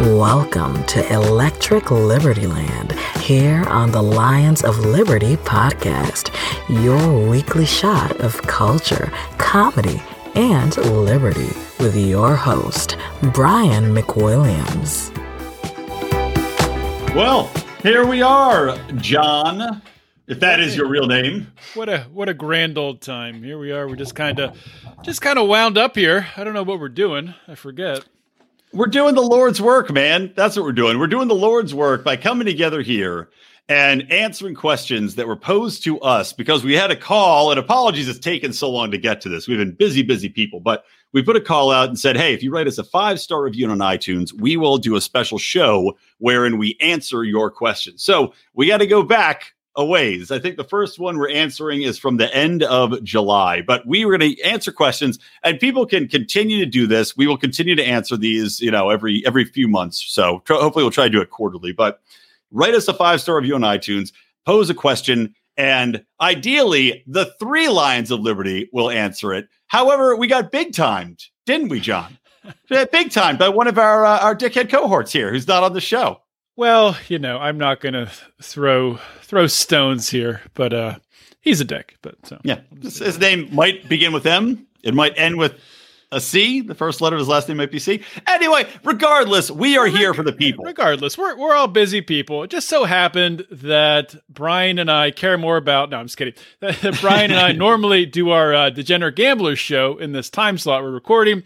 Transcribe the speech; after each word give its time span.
Welcome 0.00 0.84
to 0.86 1.12
Electric 1.12 1.90
Liberty 1.90 2.46
Land 2.46 2.92
here 3.20 3.64
on 3.68 3.90
the 3.90 4.02
Lions 4.02 4.62
of 4.62 4.78
Liberty 4.78 5.36
podcast, 5.36 6.30
your 6.68 7.28
weekly 7.28 7.66
shot 7.66 8.18
of 8.20 8.40
culture, 8.42 9.12
comedy, 9.38 10.02
and 10.34 10.76
liberty 10.78 11.50
with 11.78 11.96
your 11.96 12.36
host, 12.36 12.96
Brian 13.32 13.94
McWilliams. 13.94 15.14
Well, 17.14 17.50
here 17.82 18.06
we 18.06 18.22
are, 18.22 18.78
John. 18.96 19.82
If 20.30 20.38
that 20.38 20.60
is 20.60 20.76
your 20.76 20.86
real 20.86 21.08
name. 21.08 21.52
What 21.74 21.88
a 21.88 22.02
what 22.12 22.28
a 22.28 22.34
grand 22.34 22.78
old 22.78 23.00
time. 23.00 23.42
Here 23.42 23.58
we 23.58 23.72
are. 23.72 23.88
We're 23.88 23.96
just 23.96 24.14
kind 24.14 24.38
of 24.38 24.56
just 25.02 25.20
kind 25.20 25.40
of 25.40 25.48
wound 25.48 25.76
up 25.76 25.96
here. 25.96 26.28
I 26.36 26.44
don't 26.44 26.54
know 26.54 26.62
what 26.62 26.78
we're 26.78 26.88
doing. 26.88 27.34
I 27.48 27.56
forget. 27.56 28.04
We're 28.72 28.86
doing 28.86 29.16
the 29.16 29.22
Lord's 29.22 29.60
work, 29.60 29.90
man. 29.90 30.32
That's 30.36 30.54
what 30.54 30.64
we're 30.64 30.70
doing. 30.70 31.00
We're 31.00 31.08
doing 31.08 31.26
the 31.26 31.34
Lord's 31.34 31.74
work 31.74 32.04
by 32.04 32.14
coming 32.14 32.46
together 32.46 32.80
here 32.80 33.28
and 33.68 34.08
answering 34.12 34.54
questions 34.54 35.16
that 35.16 35.26
were 35.26 35.34
posed 35.34 35.82
to 35.82 35.98
us 35.98 36.32
because 36.32 36.62
we 36.62 36.74
had 36.74 36.92
a 36.92 36.96
call. 36.96 37.50
And 37.50 37.58
apologies, 37.58 38.08
it's 38.08 38.20
taken 38.20 38.52
so 38.52 38.70
long 38.70 38.92
to 38.92 38.98
get 38.98 39.20
to 39.22 39.28
this. 39.28 39.48
We've 39.48 39.58
been 39.58 39.74
busy, 39.74 40.02
busy 40.02 40.28
people, 40.28 40.60
but 40.60 40.84
we 41.12 41.24
put 41.24 41.34
a 41.34 41.40
call 41.40 41.72
out 41.72 41.88
and 41.88 41.98
said, 41.98 42.16
hey, 42.16 42.34
if 42.34 42.40
you 42.40 42.52
write 42.52 42.68
us 42.68 42.78
a 42.78 42.84
five 42.84 43.18
star 43.18 43.42
review 43.42 43.68
on 43.68 43.78
iTunes, 43.78 44.32
we 44.32 44.56
will 44.56 44.78
do 44.78 44.94
a 44.94 45.00
special 45.00 45.38
show 45.38 45.98
wherein 46.18 46.56
we 46.56 46.76
answer 46.80 47.24
your 47.24 47.50
questions. 47.50 48.04
So 48.04 48.32
we 48.54 48.68
got 48.68 48.78
to 48.78 48.86
go 48.86 49.02
back 49.02 49.54
a 49.80 49.84
ways. 49.84 50.30
I 50.30 50.38
think 50.38 50.56
the 50.56 50.64
first 50.64 50.98
one 50.98 51.16
we're 51.16 51.30
answering 51.30 51.82
is 51.82 51.98
from 51.98 52.18
the 52.18 52.32
end 52.34 52.62
of 52.62 53.02
July, 53.02 53.62
but 53.62 53.86
we 53.86 54.04
were 54.04 54.16
going 54.16 54.36
to 54.36 54.42
answer 54.42 54.70
questions 54.70 55.18
and 55.42 55.58
people 55.58 55.86
can 55.86 56.06
continue 56.06 56.58
to 56.58 56.66
do 56.66 56.86
this. 56.86 57.16
We 57.16 57.26
will 57.26 57.38
continue 57.38 57.74
to 57.74 57.84
answer 57.84 58.16
these, 58.16 58.60
you 58.60 58.70
know, 58.70 58.90
every 58.90 59.24
every 59.26 59.46
few 59.46 59.68
months. 59.68 60.04
So 60.06 60.42
tr- 60.44 60.54
hopefully 60.54 60.84
we'll 60.84 60.90
try 60.90 61.04
to 61.04 61.10
do 61.10 61.22
it 61.22 61.30
quarterly, 61.30 61.72
but 61.72 62.00
write 62.50 62.74
us 62.74 62.88
a 62.88 62.94
five-star 62.94 63.36
review 63.36 63.54
on 63.54 63.62
iTunes, 63.62 64.12
pose 64.44 64.68
a 64.68 64.74
question, 64.74 65.34
and 65.56 66.04
ideally 66.20 67.02
the 67.06 67.34
three 67.38 67.68
Lions 67.68 68.10
of 68.10 68.20
Liberty 68.20 68.68
will 68.72 68.90
answer 68.90 69.32
it. 69.32 69.48
However, 69.66 70.14
we 70.14 70.26
got 70.26 70.52
big 70.52 70.74
timed, 70.74 71.24
didn't 71.46 71.68
we, 71.68 71.80
John? 71.80 72.18
big 72.68 73.10
time 73.10 73.38
by 73.38 73.48
one 73.48 73.66
of 73.66 73.78
our 73.78 74.04
uh, 74.04 74.18
our 74.18 74.36
dickhead 74.36 74.68
cohorts 74.68 75.12
here 75.12 75.30
who's 75.30 75.48
not 75.48 75.62
on 75.62 75.72
the 75.72 75.80
show. 75.80 76.20
Well, 76.60 76.98
you 77.08 77.18
know, 77.18 77.38
I'm 77.38 77.56
not 77.56 77.80
going 77.80 77.94
to 77.94 78.10
throw 78.42 78.96
throw 79.22 79.46
stones 79.46 80.10
here, 80.10 80.42
but 80.52 80.74
uh 80.74 80.96
he's 81.40 81.58
a 81.62 81.64
dick. 81.64 81.96
But 82.02 82.16
so 82.26 82.38
yeah, 82.44 82.60
his, 82.82 83.18
name 83.18 83.48
might 83.50 83.88
begin 83.88 84.12
with 84.12 84.26
M. 84.26 84.66
It 84.82 84.92
might 84.92 85.14
end 85.16 85.38
with 85.38 85.58
a 86.12 86.20
C. 86.20 86.60
The 86.60 86.74
first 86.74 87.00
letter 87.00 87.16
of 87.16 87.20
his 87.20 87.28
last 87.28 87.48
name 87.48 87.56
might 87.56 87.70
be 87.70 87.78
C. 87.78 88.02
Anyway, 88.26 88.68
regardless, 88.84 89.50
we 89.50 89.78
are 89.78 89.86
here 89.86 90.12
for 90.12 90.22
the 90.22 90.34
people. 90.34 90.66
Regardless, 90.66 91.16
we're 91.16 91.34
we're 91.34 91.54
all 91.54 91.66
busy 91.66 92.02
people. 92.02 92.42
It 92.42 92.50
just 92.50 92.68
so 92.68 92.84
happened 92.84 93.46
that 93.50 94.14
Brian 94.28 94.78
and 94.78 94.90
I 94.90 95.12
care 95.12 95.38
more 95.38 95.56
about. 95.56 95.88
No, 95.88 95.96
I'm 95.96 96.08
just 96.08 96.18
kidding. 96.18 96.34
Brian 97.00 97.30
and 97.30 97.40
I 97.40 97.52
normally 97.56 98.04
do 98.04 98.28
our 98.28 98.52
uh, 98.52 98.68
Degenerate 98.68 99.16
Gamblers 99.16 99.58
show 99.58 99.96
in 99.96 100.12
this 100.12 100.28
time 100.28 100.58
slot 100.58 100.82
we're 100.82 100.90
recording, 100.90 101.42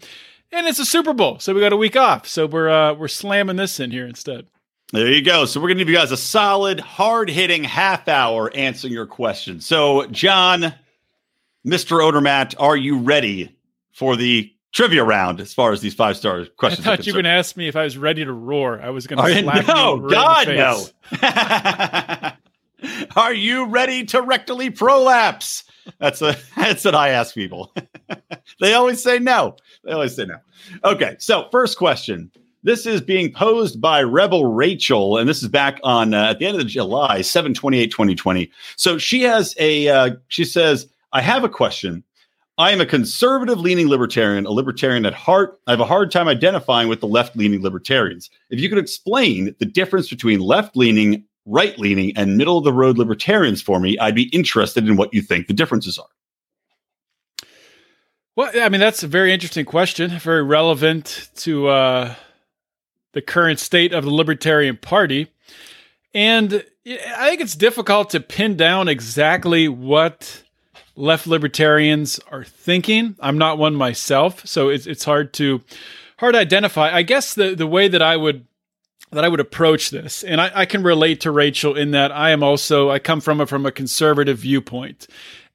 and 0.51 0.67
it's 0.67 0.79
a 0.79 0.85
Super 0.85 1.13
Bowl, 1.13 1.39
so 1.39 1.53
we 1.53 1.61
got 1.61 1.71
a 1.71 1.77
week 1.77 1.95
off. 1.95 2.27
So 2.27 2.45
we're 2.45 2.69
uh, 2.69 2.93
we're 2.95 3.07
slamming 3.07 3.55
this 3.55 3.79
in 3.79 3.91
here 3.91 4.05
instead. 4.05 4.47
There 4.95 5.11
you 5.11 5.21
go. 5.21 5.45
So 5.45 5.59
we're 5.59 5.67
going 5.67 5.77
to 5.77 5.83
give 5.83 5.89
you 5.89 5.97
guys 5.97 6.11
a 6.11 6.17
solid, 6.17 6.79
hard-hitting 6.79 7.63
half 7.63 8.07
hour 8.07 8.49
answering 8.55 8.93
your 8.93 9.05
questions. 9.05 9.65
So, 9.65 10.07
John, 10.07 10.73
Mr. 11.65 11.99
Odermatt, 11.99 12.55
are 12.59 12.77
you 12.77 12.99
ready 12.99 13.55
for 13.91 14.15
the 14.15 14.51
trivia 14.71 15.03
round 15.03 15.39
as 15.41 15.53
far 15.53 15.71
as 15.71 15.81
these 15.81 15.93
five 15.93 16.15
star 16.17 16.45
questions? 16.45 16.87
I 16.87 16.95
thought 16.95 17.05
you 17.05 17.13
were 17.13 17.17
going 17.17 17.25
to 17.25 17.37
ask 17.37 17.57
me 17.57 17.67
if 17.67 17.75
I 17.75 17.83
was 17.83 17.97
ready 17.97 18.23
to 18.23 18.31
roar. 18.31 18.81
I 18.81 18.89
was 18.89 19.05
going 19.07 19.25
to 19.25 19.41
slap 19.41 19.67
no, 19.67 19.95
you 19.95 20.09
God, 20.09 20.47
no. 20.47 20.85
are 23.15 23.33
you 23.33 23.65
ready 23.65 24.05
to 24.05 24.21
rectally 24.21 24.75
prolapse? 24.75 25.63
That's 25.99 26.21
a 26.21 26.37
that's 26.57 26.85
what 26.85 26.95
I 26.95 27.09
ask 27.09 27.33
people. 27.33 27.73
they 28.59 28.73
always 28.73 29.01
say 29.01 29.19
no. 29.19 29.57
They 29.83 29.91
always 29.91 30.15
say 30.15 30.25
no. 30.25 30.37
Okay, 30.83 31.15
so 31.19 31.47
first 31.51 31.77
question. 31.77 32.31
This 32.65 32.87
is 32.87 32.99
being 32.99 33.31
posed 33.31 33.79
by 33.79 34.01
Rebel 34.01 34.45
Rachel, 34.45 35.19
and 35.19 35.29
this 35.29 35.43
is 35.43 35.49
back 35.49 35.79
on 35.83 36.15
uh, 36.15 36.31
at 36.31 36.39
the 36.39 36.47
end 36.47 36.59
of 36.59 36.65
July, 36.65 37.21
7 37.21 37.53
28, 37.53 37.91
2020. 37.91 38.51
So 38.75 38.97
she 38.97 39.21
has 39.21 39.53
a, 39.59 39.87
uh, 39.87 40.15
she 40.29 40.43
says, 40.45 40.87
I 41.13 41.21
have 41.21 41.43
a 41.43 41.49
question. 41.49 42.03
I 42.57 42.71
am 42.71 42.81
a 42.81 42.85
conservative 42.87 43.59
leaning 43.59 43.87
libertarian, 43.87 44.47
a 44.47 44.51
libertarian 44.51 45.05
at 45.05 45.13
heart. 45.13 45.59
I 45.67 45.71
have 45.73 45.79
a 45.79 45.85
hard 45.85 46.09
time 46.09 46.27
identifying 46.27 46.87
with 46.87 47.01
the 47.01 47.07
left 47.07 47.35
leaning 47.37 47.61
libertarians. 47.61 48.31
If 48.49 48.59
you 48.59 48.67
could 48.67 48.79
explain 48.79 49.55
the 49.59 49.65
difference 49.65 50.09
between 50.09 50.39
left 50.39 50.75
leaning, 50.75 51.23
right 51.45 51.77
leaning, 51.77 52.17
and 52.17 52.35
middle 52.35 52.57
of 52.57 52.63
the 52.63 52.73
road 52.73 52.97
libertarians 52.97 53.61
for 53.61 53.79
me, 53.79 53.95
I'd 53.99 54.15
be 54.15 54.29
interested 54.29 54.87
in 54.87 54.95
what 54.95 55.13
you 55.13 55.21
think 55.21 55.45
the 55.45 55.53
differences 55.53 55.99
are. 55.99 56.07
Well, 58.35 58.49
I 58.59 58.69
mean, 58.69 58.81
that's 58.81 59.03
a 59.03 59.07
very 59.07 59.31
interesting 59.31 59.65
question, 59.65 60.17
very 60.17 60.43
relevant 60.43 61.29
to 61.35 61.67
uh, 61.67 62.15
the 63.15 63.21
current 63.21 63.59
state 63.59 63.93
of 63.93 64.03
the 64.03 64.11
Libertarian 64.11 64.75
Party. 64.75 65.31
And 66.13 66.63
I 66.85 67.29
think 67.29 67.41
it's 67.41 67.55
difficult 67.55 68.09
to 68.11 68.19
pin 68.19 68.57
down 68.57 68.89
exactly 68.89 69.69
what 69.69 70.43
left 70.97 71.25
libertarians 71.25 72.19
are 72.29 72.43
thinking. 72.43 73.15
I'm 73.21 73.37
not 73.37 73.57
one 73.57 73.73
myself, 73.73 74.45
so 74.45 74.69
it's 74.69 74.85
it's 74.85 75.05
hard 75.05 75.33
to 75.35 75.61
hard 76.17 76.33
to 76.33 76.39
identify. 76.39 76.93
I 76.93 77.03
guess 77.03 77.33
the 77.33 77.55
the 77.55 77.65
way 77.65 77.87
that 77.87 78.01
I 78.01 78.17
would 78.17 78.45
that 79.11 79.23
I 79.23 79.29
would 79.29 79.39
approach 79.39 79.91
this, 79.91 80.21
and 80.21 80.41
I, 80.41 80.51
I 80.53 80.65
can 80.65 80.83
relate 80.83 81.21
to 81.21 81.31
Rachel 81.31 81.73
in 81.73 81.91
that 81.91 82.11
I 82.11 82.31
am 82.31 82.43
also 82.43 82.91
I 82.91 82.99
come 82.99 83.21
from 83.21 83.39
a 83.39 83.47
from 83.47 83.65
a 83.65 83.71
conservative 83.71 84.39
viewpoint. 84.39 85.07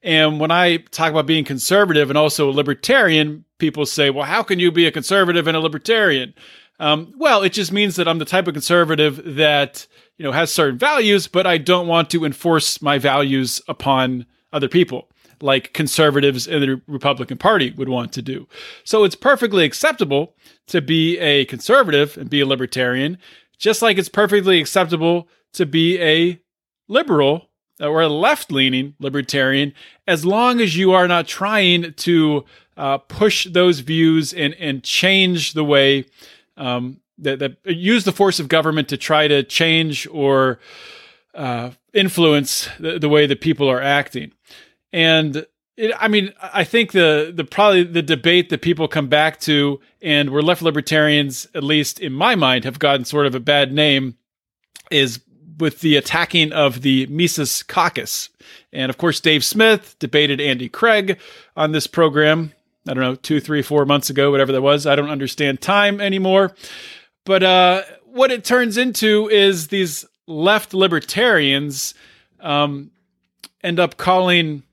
And 0.03 0.39
when 0.39 0.49
I 0.49 0.77
talk 0.77 1.11
about 1.11 1.27
being 1.27 1.45
conservative 1.45 2.09
and 2.09 2.17
also 2.17 2.49
a 2.49 2.51
libertarian, 2.51 3.45
people 3.59 3.85
say, 3.85 4.09
well, 4.09 4.25
how 4.25 4.41
can 4.41 4.57
you 4.57 4.71
be 4.71 4.87
a 4.87 4.91
conservative 4.91 5.45
and 5.45 5.55
a 5.55 5.59
libertarian? 5.59 6.33
Um, 6.81 7.13
well, 7.15 7.43
it 7.43 7.53
just 7.53 7.71
means 7.71 7.95
that 7.95 8.07
I'm 8.07 8.17
the 8.17 8.25
type 8.25 8.47
of 8.47 8.55
conservative 8.55 9.35
that 9.35 9.85
you 10.17 10.25
know 10.25 10.31
has 10.31 10.51
certain 10.51 10.79
values, 10.79 11.27
but 11.27 11.45
I 11.45 11.59
don't 11.59 11.87
want 11.87 12.09
to 12.09 12.25
enforce 12.25 12.81
my 12.81 12.97
values 12.97 13.61
upon 13.67 14.25
other 14.51 14.67
people 14.67 15.07
like 15.41 15.73
conservatives 15.73 16.47
in 16.47 16.61
the 16.61 16.81
Republican 16.87 17.37
Party 17.37 17.71
would 17.71 17.89
want 17.89 18.11
to 18.13 18.21
do. 18.21 18.47
So 18.83 19.03
it's 19.03 19.15
perfectly 19.15 19.63
acceptable 19.63 20.35
to 20.67 20.81
be 20.81 21.17
a 21.19 21.45
conservative 21.45 22.17
and 22.17 22.29
be 22.29 22.41
a 22.41 22.45
libertarian, 22.45 23.17
just 23.57 23.81
like 23.81 23.97
it's 23.97 24.09
perfectly 24.09 24.59
acceptable 24.59 25.27
to 25.53 25.65
be 25.65 25.99
a 25.99 26.39
liberal 26.87 27.49
or 27.79 28.01
a 28.01 28.07
left 28.07 28.51
leaning 28.51 28.95
libertarian, 28.99 29.73
as 30.07 30.25
long 30.25 30.61
as 30.61 30.77
you 30.77 30.91
are 30.91 31.07
not 31.07 31.27
trying 31.27 31.93
to 31.93 32.45
uh, 32.77 32.97
push 32.99 33.47
those 33.51 33.79
views 33.79 34.33
and, 34.33 34.53
and 34.55 34.83
change 34.83 35.53
the 35.53 35.63
way 35.63 36.05
um, 36.57 36.99
that, 37.17 37.39
that, 37.39 37.57
use 37.65 38.03
the 38.03 38.11
force 38.11 38.39
of 38.39 38.47
government 38.47 38.89
to 38.89 38.97
try 38.97 39.27
to 39.27 39.43
change 39.43 40.07
or 40.11 40.59
uh, 41.33 41.71
influence 41.93 42.67
the, 42.79 42.99
the, 42.99 43.09
way 43.09 43.25
that 43.25 43.41
people 43.41 43.69
are 43.69 43.81
acting. 43.81 44.31
And 44.91 45.45
it, 45.77 45.93
I 45.97 46.07
mean, 46.07 46.33
I 46.41 46.63
think 46.63 46.91
the 46.91 47.31
the 47.33 47.43
probably 47.43 47.83
the 47.83 48.01
debate 48.01 48.49
that 48.49 48.61
people 48.61 48.87
come 48.87 49.07
back 49.07 49.39
to, 49.41 49.79
and 50.01 50.29
where 50.29 50.41
left 50.41 50.61
libertarians, 50.61 51.47
at 51.55 51.63
least 51.63 51.99
in 51.99 52.13
my 52.13 52.35
mind, 52.35 52.65
have 52.65 52.79
gotten 52.79 53.05
sort 53.05 53.25
of 53.25 53.35
a 53.35 53.39
bad 53.39 53.71
name, 53.71 54.17
is 54.89 55.21
with 55.57 55.79
the 55.81 55.95
attacking 55.95 56.51
of 56.51 56.81
the 56.81 57.05
Mises 57.07 57.63
Caucus. 57.63 58.29
And 58.73 58.89
of 58.89 58.97
course, 58.97 59.19
Dave 59.19 59.43
Smith 59.43 59.95
debated 59.99 60.41
Andy 60.41 60.67
Craig 60.67 61.19
on 61.55 61.71
this 61.71 61.87
program 61.87 62.53
I 62.87 62.93
don't 62.93 63.03
know, 63.03 63.15
two, 63.15 63.39
three, 63.39 63.61
four 63.61 63.85
months 63.85 64.09
ago, 64.09 64.31
whatever 64.31 64.51
that 64.51 64.61
was. 64.61 64.87
I 64.87 64.95
don't 64.95 65.09
understand 65.09 65.61
time 65.61 66.01
anymore. 66.01 66.55
But 67.25 67.43
uh, 67.43 67.83
what 68.05 68.31
it 68.31 68.43
turns 68.43 68.77
into 68.77 69.29
is 69.29 69.67
these 69.67 70.05
left 70.27 70.73
libertarians 70.73 71.93
um, 72.39 72.91
end 73.63 73.79
up 73.79 73.97
calling 73.97 74.63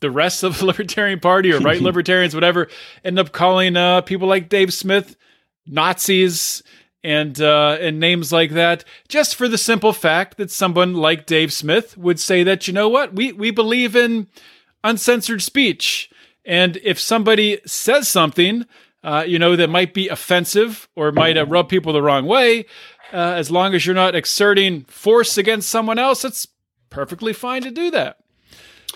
the 0.00 0.10
rest 0.10 0.42
of 0.42 0.58
the 0.58 0.66
Libertarian 0.66 1.20
Party 1.20 1.52
or 1.52 1.60
right 1.60 1.80
libertarians, 1.82 2.34
whatever, 2.34 2.68
end 3.04 3.18
up 3.18 3.32
calling 3.32 3.76
uh, 3.76 4.00
people 4.02 4.28
like 4.28 4.48
Dave 4.48 4.72
Smith 4.72 5.16
Nazis 5.66 6.62
and 7.04 7.40
uh, 7.40 7.78
and 7.80 8.00
names 8.00 8.32
like 8.32 8.50
that, 8.52 8.84
just 9.08 9.36
for 9.36 9.46
the 9.46 9.58
simple 9.58 9.92
fact 9.92 10.38
that 10.38 10.50
someone 10.50 10.94
like 10.94 11.26
Dave 11.26 11.52
Smith 11.52 11.96
would 11.96 12.18
say 12.18 12.42
that 12.42 12.66
you 12.66 12.74
know 12.74 12.88
what 12.88 13.14
we 13.14 13.32
we 13.32 13.50
believe 13.50 13.94
in 13.94 14.26
uncensored 14.82 15.42
speech 15.42 16.10
and 16.46 16.78
if 16.82 16.98
somebody 17.00 17.60
says 17.66 18.08
something, 18.08 18.66
uh, 19.02 19.24
you 19.26 19.38
know, 19.38 19.56
that 19.56 19.68
might 19.68 19.92
be 19.92 20.08
offensive 20.08 20.88
or 20.96 21.12
might 21.12 21.36
uh, 21.36 21.46
rub 21.46 21.68
people 21.68 21.92
the 21.92 22.02
wrong 22.02 22.26
way, 22.26 22.66
uh, 23.12 23.34
as 23.36 23.50
long 23.50 23.74
as 23.74 23.84
you're 23.84 23.94
not 23.94 24.14
exerting 24.14 24.84
force 24.84 25.36
against 25.36 25.68
someone 25.68 25.98
else, 25.98 26.24
it's 26.24 26.46
perfectly 26.90 27.32
fine 27.32 27.62
to 27.62 27.70
do 27.70 27.90
that. 27.90 28.18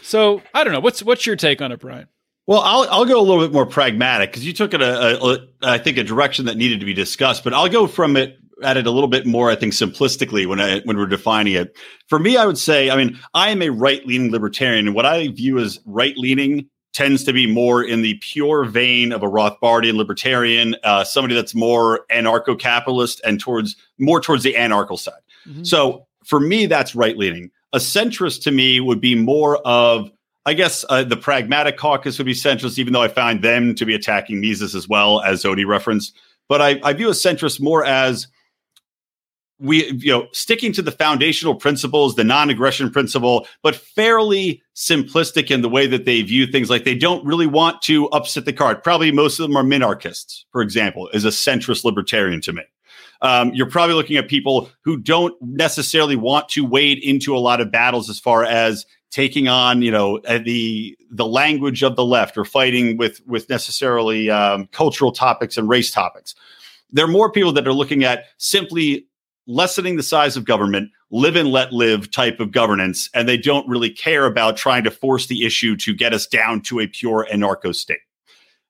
So 0.02 0.42
I 0.54 0.64
don't 0.64 0.72
know. 0.72 0.80
What's 0.80 1.02
what's 1.02 1.26
your 1.26 1.36
take 1.36 1.60
on 1.60 1.72
it, 1.72 1.80
Brian? 1.80 2.06
Well, 2.46 2.60
I'll 2.60 2.88
I'll 2.90 3.04
go 3.04 3.20
a 3.20 3.22
little 3.22 3.44
bit 3.44 3.52
more 3.52 3.66
pragmatic 3.66 4.30
because 4.30 4.44
you 4.44 4.52
took 4.52 4.74
it 4.74 4.82
a, 4.82 5.22
a, 5.22 5.34
a 5.34 5.38
I 5.62 5.78
think 5.78 5.98
a 5.98 6.04
direction 6.04 6.46
that 6.46 6.56
needed 6.56 6.80
to 6.80 6.86
be 6.86 6.94
discussed, 6.94 7.44
but 7.44 7.54
I'll 7.54 7.68
go 7.68 7.86
from 7.86 8.16
it 8.16 8.38
at 8.62 8.76
it 8.76 8.86
a 8.86 8.90
little 8.90 9.08
bit 9.08 9.26
more 9.26 9.50
I 9.50 9.56
think 9.56 9.72
simplistically 9.72 10.46
when 10.46 10.60
I 10.60 10.80
when 10.80 10.96
we're 10.96 11.06
defining 11.06 11.54
it. 11.54 11.76
For 12.08 12.18
me, 12.18 12.36
I 12.36 12.46
would 12.46 12.58
say, 12.58 12.90
I 12.90 12.96
mean, 12.96 13.18
I 13.34 13.50
am 13.50 13.62
a 13.62 13.68
right 13.68 14.04
leaning 14.06 14.32
libertarian, 14.32 14.86
and 14.86 14.96
what 14.96 15.06
I 15.06 15.28
view 15.28 15.58
as 15.58 15.78
right 15.84 16.16
leaning 16.16 16.68
tends 16.92 17.24
to 17.24 17.32
be 17.32 17.46
more 17.46 17.82
in 17.82 18.02
the 18.02 18.14
pure 18.14 18.64
vein 18.64 19.12
of 19.12 19.22
a 19.22 19.26
Rothbardian 19.26 19.94
libertarian, 19.94 20.76
uh, 20.82 21.04
somebody 21.04 21.34
that's 21.34 21.54
more 21.54 22.04
anarcho 22.10 22.58
capitalist 22.58 23.20
and 23.24 23.38
towards 23.38 23.76
more 23.98 24.20
towards 24.20 24.42
the 24.42 24.56
anarchical 24.56 24.96
side. 24.96 25.14
Mm-hmm. 25.46 25.64
So 25.64 26.06
for 26.24 26.40
me, 26.40 26.66
that's 26.66 26.94
right 26.94 27.16
leaning. 27.16 27.50
A 27.72 27.78
centrist 27.78 28.42
to 28.42 28.50
me 28.50 28.80
would 28.80 29.00
be 29.00 29.14
more 29.14 29.58
of 29.66 30.10
I 30.46 30.54
guess 30.54 30.84
uh, 30.88 31.04
the 31.04 31.18
pragmatic 31.18 31.76
caucus 31.76 32.16
would 32.18 32.24
be 32.24 32.32
centrist, 32.32 32.78
even 32.78 32.94
though 32.94 33.02
I 33.02 33.08
find 33.08 33.42
them 33.42 33.74
to 33.74 33.84
be 33.84 33.94
attacking 33.94 34.40
Mises 34.40 34.74
as 34.74 34.88
well, 34.88 35.20
as 35.20 35.44
Odie 35.44 35.66
referenced. 35.66 36.16
But 36.48 36.62
I, 36.62 36.80
I 36.82 36.94
view 36.94 37.08
a 37.08 37.12
centrist 37.12 37.60
more 37.60 37.84
as 37.84 38.26
we, 39.60 39.92
you 39.92 40.10
know, 40.10 40.26
sticking 40.32 40.72
to 40.72 40.82
the 40.82 40.90
foundational 40.90 41.54
principles, 41.54 42.16
the 42.16 42.24
non-aggression 42.24 42.90
principle, 42.90 43.46
but 43.62 43.76
fairly 43.76 44.62
simplistic 44.74 45.50
in 45.50 45.62
the 45.62 45.68
way 45.68 45.86
that 45.86 46.06
they 46.06 46.22
view 46.22 46.46
things. 46.46 46.70
Like 46.70 46.84
they 46.84 46.94
don't 46.94 47.24
really 47.24 47.46
want 47.46 47.82
to 47.82 48.08
upset 48.08 48.46
the 48.46 48.52
cart. 48.52 48.82
Probably 48.82 49.12
most 49.12 49.38
of 49.38 49.46
them 49.46 49.56
are 49.56 49.62
minarchists, 49.62 50.44
for 50.50 50.62
example, 50.62 51.08
is 51.12 51.24
a 51.24 51.28
centrist 51.28 51.84
libertarian 51.84 52.40
to 52.42 52.52
me. 52.52 52.62
Um, 53.22 53.52
you're 53.52 53.68
probably 53.68 53.94
looking 53.94 54.16
at 54.16 54.28
people 54.28 54.70
who 54.82 54.96
don't 54.96 55.34
necessarily 55.42 56.16
want 56.16 56.48
to 56.50 56.64
wade 56.64 56.98
into 56.98 57.36
a 57.36 57.38
lot 57.38 57.60
of 57.60 57.70
battles 57.70 58.08
as 58.08 58.18
far 58.18 58.44
as 58.44 58.86
taking 59.10 59.48
on 59.48 59.82
you 59.82 59.90
know 59.90 60.18
uh, 60.18 60.38
the 60.38 60.96
the 61.10 61.26
language 61.26 61.82
of 61.82 61.96
the 61.96 62.04
left 62.04 62.38
or 62.38 62.44
fighting 62.44 62.96
with 62.96 63.20
with 63.26 63.48
necessarily 63.50 64.30
um, 64.30 64.68
cultural 64.68 65.12
topics 65.12 65.58
and 65.58 65.68
race 65.68 65.90
topics 65.90 66.34
there 66.92 67.04
are 67.04 67.08
more 67.08 67.30
people 67.30 67.52
that 67.52 67.66
are 67.66 67.72
looking 67.72 68.04
at 68.04 68.24
simply 68.38 69.06
lessening 69.46 69.96
the 69.96 70.02
size 70.02 70.36
of 70.36 70.44
government 70.44 70.90
live 71.10 71.36
and 71.36 71.50
let 71.50 71.72
live 71.72 72.10
type 72.10 72.40
of 72.40 72.52
governance 72.52 73.10
and 73.14 73.28
they 73.28 73.36
don't 73.36 73.68
really 73.68 73.90
care 73.90 74.26
about 74.26 74.56
trying 74.56 74.84
to 74.84 74.90
force 74.90 75.26
the 75.26 75.44
issue 75.44 75.76
to 75.76 75.94
get 75.94 76.14
us 76.14 76.26
down 76.26 76.60
to 76.60 76.80
a 76.80 76.86
pure 76.86 77.26
anarcho 77.32 77.74
state. 77.74 78.00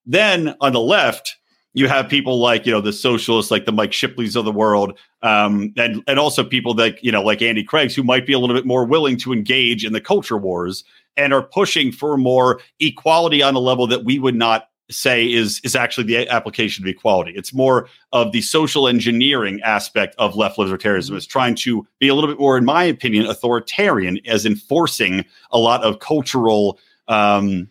Then 0.07 0.55
on 0.61 0.73
the 0.73 0.81
left 0.81 1.37
you 1.73 1.87
have 1.89 2.09
people 2.09 2.41
like 2.41 2.67
you 2.67 2.73
know 2.73 2.81
the 2.81 2.93
socialists 2.93 3.51
like 3.51 3.65
the 3.65 3.73
mike 3.73 3.93
shipleys 3.93 4.37
of 4.37 4.45
the 4.45 4.53
world 4.53 4.99
um, 5.23 5.73
and 5.77 6.03
and 6.07 6.19
also 6.19 6.43
people 6.43 6.75
that 6.75 7.03
you 7.05 7.13
know 7.13 7.23
like 7.23 7.43
andy 7.43 7.63
craig's 7.63 7.95
who 7.95 8.03
might 8.03 8.27
be 8.27 8.33
a 8.33 8.39
little 8.39 8.57
bit 8.57 8.67
more 8.67 8.85
willing 8.85 9.17
to 9.17 9.33
engage 9.33 9.85
in 9.85 9.93
the 9.93 10.01
culture 10.01 10.37
wars 10.37 10.85
and 11.17 11.33
are 11.33 11.43
pushing 11.43 11.93
for 11.93 12.17
more 12.17 12.61
equality 12.79 13.43
on 13.43 13.55
a 13.55 13.59
level 13.59 13.87
that 13.87 14.05
we 14.05 14.19
would 14.19 14.35
not 14.35 14.70
say 14.91 15.31
is 15.31 15.61
is 15.65 15.77
actually 15.77 16.05
the 16.05 16.29
application 16.29 16.85
of 16.85 16.89
equality 16.89 17.33
it's 17.35 17.55
more 17.55 17.89
of 18.13 18.33
the 18.33 18.43
social 18.43 18.89
engineering 18.89 19.61
aspect 19.63 20.15
of 20.19 20.37
left 20.37 20.59
libertarianism 20.59 21.09
mm-hmm. 21.09 21.17
is 21.17 21.27
trying 21.27 21.55
to 21.55 21.87
be 21.99 22.09
a 22.09 22.15
little 22.15 22.29
bit 22.29 22.39
more 22.39 22.59
in 22.59 22.65
my 22.65 22.85
opinion 22.85 23.27
authoritarian 23.27 24.19
as 24.27 24.45
enforcing 24.45 25.25
a 25.53 25.59
lot 25.59 25.83
of 25.83 25.99
cultural 26.01 26.79
um, 27.09 27.69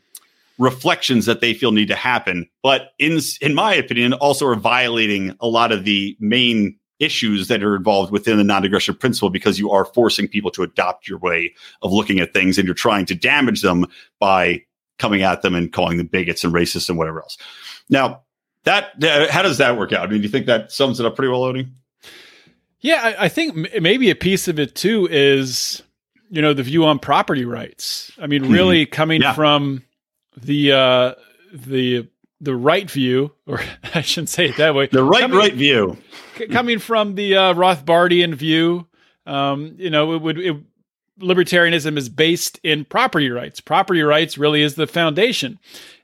reflections 0.60 1.26
that 1.26 1.42
they 1.42 1.54
feel 1.54 1.72
need 1.72 1.88
to 1.88 1.96
happen. 1.96 2.48
But 2.62 2.92
in 3.00 3.20
in 3.42 3.56
my 3.56 3.74
opinion, 3.74 4.14
also 4.14 4.46
are 4.46 4.56
violating 4.56 5.36
a 5.40 5.48
lot 5.48 5.72
of 5.72 5.86
the 5.86 6.16
main 6.20 6.76
issues 7.00 7.48
that 7.48 7.64
are 7.64 7.78
involved 7.78 8.12
within 8.12 8.38
the 8.38 8.44
non-aggression 8.44 8.94
principle 8.94 9.30
because 9.30 9.58
you 9.58 9.72
are 9.72 9.86
forcing 9.86 10.28
people 10.28 10.52
to 10.52 10.64
adopt 10.64 11.08
your 11.08 11.18
way 11.18 11.54
of 11.82 11.94
looking 11.94 12.20
at 12.20 12.34
things 12.34 12.58
and 12.58 12.68
you're 12.68 12.76
trying 12.76 13.06
to 13.06 13.16
damage 13.16 13.62
them 13.62 13.86
by 14.20 14.62
coming 15.00 15.24
at 15.24 15.42
them 15.42 15.56
and 15.56 15.74
calling 15.74 15.98
them 15.98 16.08
bigots 16.08 16.44
and 16.44 16.54
racists 16.54 16.90
and 16.90 16.98
whatever 16.98 17.22
else. 17.22 17.38
Now, 17.90 18.22
that 18.66 18.94
how 19.32 19.42
does 19.42 19.58
that 19.58 19.78
work 19.78 19.94
out? 19.94 20.08
I 20.08 20.12
mean, 20.12 20.22
do 20.22 20.24
you 20.24 20.30
think 20.30 20.46
that 20.46 20.72
sums 20.72 21.00
it 21.00 21.06
up 21.06 21.16
pretty 21.16 21.32
well, 21.32 21.42
Odie? 21.42 21.70
Yeah, 22.82 23.02
I, 23.04 23.26
I 23.26 23.30
think 23.30 23.58
m- 23.58 23.84
maybe 23.84 24.10
a 24.10 24.16
piece 24.16 24.48
of 24.48 24.60
it 24.60 24.76
too 24.76 25.08
is 25.10 25.82
you 26.30 26.42
know 26.42 26.54
the 26.54 26.64
view 26.64 26.86
on 26.86 27.00
property 27.00 27.46
rights. 27.46 28.12
I 28.20 28.28
mean, 28.28 28.52
really 28.52 28.86
hmm. 28.86 28.92
coming 28.92 29.22
yeah. 29.22 29.34
from 29.34 29.84
the 30.38 30.74
uh, 30.74 31.14
the 31.54 32.08
the 32.42 32.56
right 32.56 32.90
view, 32.90 33.34
or 33.46 33.62
I 33.96 34.02
shouldn't 34.02 34.30
say 34.30 34.50
it 34.50 34.58
that 34.58 34.76
way. 34.76 34.88
The 34.88 35.04
right 35.04 35.22
coming, 35.22 35.38
right 35.38 35.54
view, 35.54 35.98
c- 36.38 36.48
coming 36.48 36.80
from 36.80 37.16
the 37.16 37.36
uh, 37.36 37.54
Rothbardian 37.54 38.36
view. 38.36 38.88
Um, 39.26 39.76
you 39.78 39.90
know, 39.90 40.14
it 40.14 40.22
would 40.22 40.40
it, 40.40 40.56
libertarianism 41.20 41.98
is 41.98 42.10
based 42.10 42.60
in 42.64 42.86
property 42.86 43.30
rights. 43.30 43.60
Property 43.60 44.02
rights 44.02 44.38
really 44.38 44.62
is 44.62 44.76
the 44.76 44.88
foundation, 44.88 45.60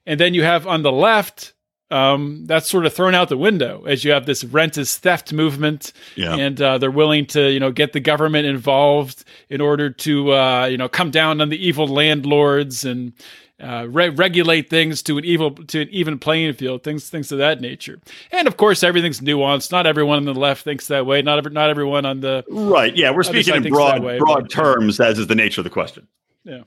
and 0.05 0.19
then 0.19 0.33
you 0.33 0.43
have 0.43 0.67
on 0.67 0.83
the 0.83 0.91
left. 0.91 1.53
Um, 1.91 2.45
that's 2.47 2.67
sort 2.67 2.87
of 2.87 2.93
thrown 2.93 3.13
out 3.13 3.29
the 3.29 3.37
window 3.37 3.83
as 3.85 4.03
you 4.03 4.11
have 4.11 4.25
this 4.25 4.43
rent 4.43 4.75
is 4.75 4.97
theft 4.97 5.31
movement, 5.31 5.93
yeah. 6.15 6.35
and 6.35 6.59
uh, 6.59 6.79
they're 6.79 6.89
willing 6.89 7.27
to 7.27 7.51
you 7.51 7.59
know 7.59 7.71
get 7.71 7.93
the 7.93 7.99
government 7.99 8.47
involved 8.47 9.23
in 9.49 9.61
order 9.61 9.91
to 9.91 10.33
uh, 10.33 10.65
you 10.65 10.77
know 10.77 10.89
come 10.89 11.11
down 11.11 11.41
on 11.41 11.49
the 11.49 11.63
evil 11.63 11.87
landlords 11.87 12.85
and 12.85 13.13
uh, 13.61 13.87
re- 13.89 14.09
regulate 14.09 14.69
things 14.69 15.01
to 15.03 15.17
an 15.17 15.25
evil 15.25 15.51
to 15.51 15.81
an 15.81 15.89
even 15.89 16.19
playing 16.19 16.53
field, 16.53 16.83
things 16.83 17.09
things 17.09 17.31
of 17.31 17.37
that 17.37 17.61
nature. 17.61 17.99
And 18.31 18.47
of 18.47 18.57
course, 18.57 18.83
everything's 18.83 19.21
nuanced. 19.21 19.71
Not 19.71 19.87
everyone 19.87 20.17
on 20.17 20.25
the 20.25 20.33
left 20.33 20.63
thinks 20.63 20.87
that 20.87 21.05
way. 21.05 21.21
Not 21.21 21.37
every, 21.37 21.51
not 21.51 21.69
everyone 21.69 22.05
on 22.05 22.19
the 22.19 22.43
right. 22.49 22.95
Yeah, 22.95 23.11
we're 23.11 23.23
speaking 23.23 23.55
in 23.55 23.63
broad 23.69 24.03
way, 24.03 24.17
broad 24.17 24.43
but, 24.43 24.51
terms, 24.51 24.99
as 24.99 25.19
is 25.19 25.27
the 25.27 25.35
nature 25.35 25.61
of 25.61 25.63
the 25.63 25.69
question. 25.69 26.07
Yeah. 26.43 26.63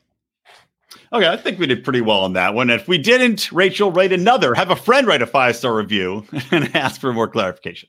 Okay, 1.13 1.29
I 1.29 1.37
think 1.37 1.59
we 1.59 1.67
did 1.67 1.85
pretty 1.85 2.01
well 2.01 2.21
on 2.21 2.33
that 2.35 2.55
one. 2.55 2.71
If 2.71 2.89
we 2.89 2.99
didn't, 2.99 3.53
Rachel, 3.53 3.93
write 3.93 4.13
another. 4.13 4.55
Have 4.55 4.71
a 4.71 4.77
friend 4.77 5.07
write 5.07 5.23
a 5.23 5.27
five 5.27 5.57
star 5.57 5.75
review 5.75 6.25
and 6.51 6.75
ask 6.75 7.01
for 7.01 7.13
more 7.13 7.29
clarification. 7.29 7.89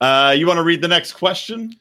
Uh, 0.00 0.34
you 0.36 0.46
want 0.46 0.58
to 0.58 0.62
read 0.62 0.82
the 0.82 0.88
next 0.88 1.14
question? 1.14 1.74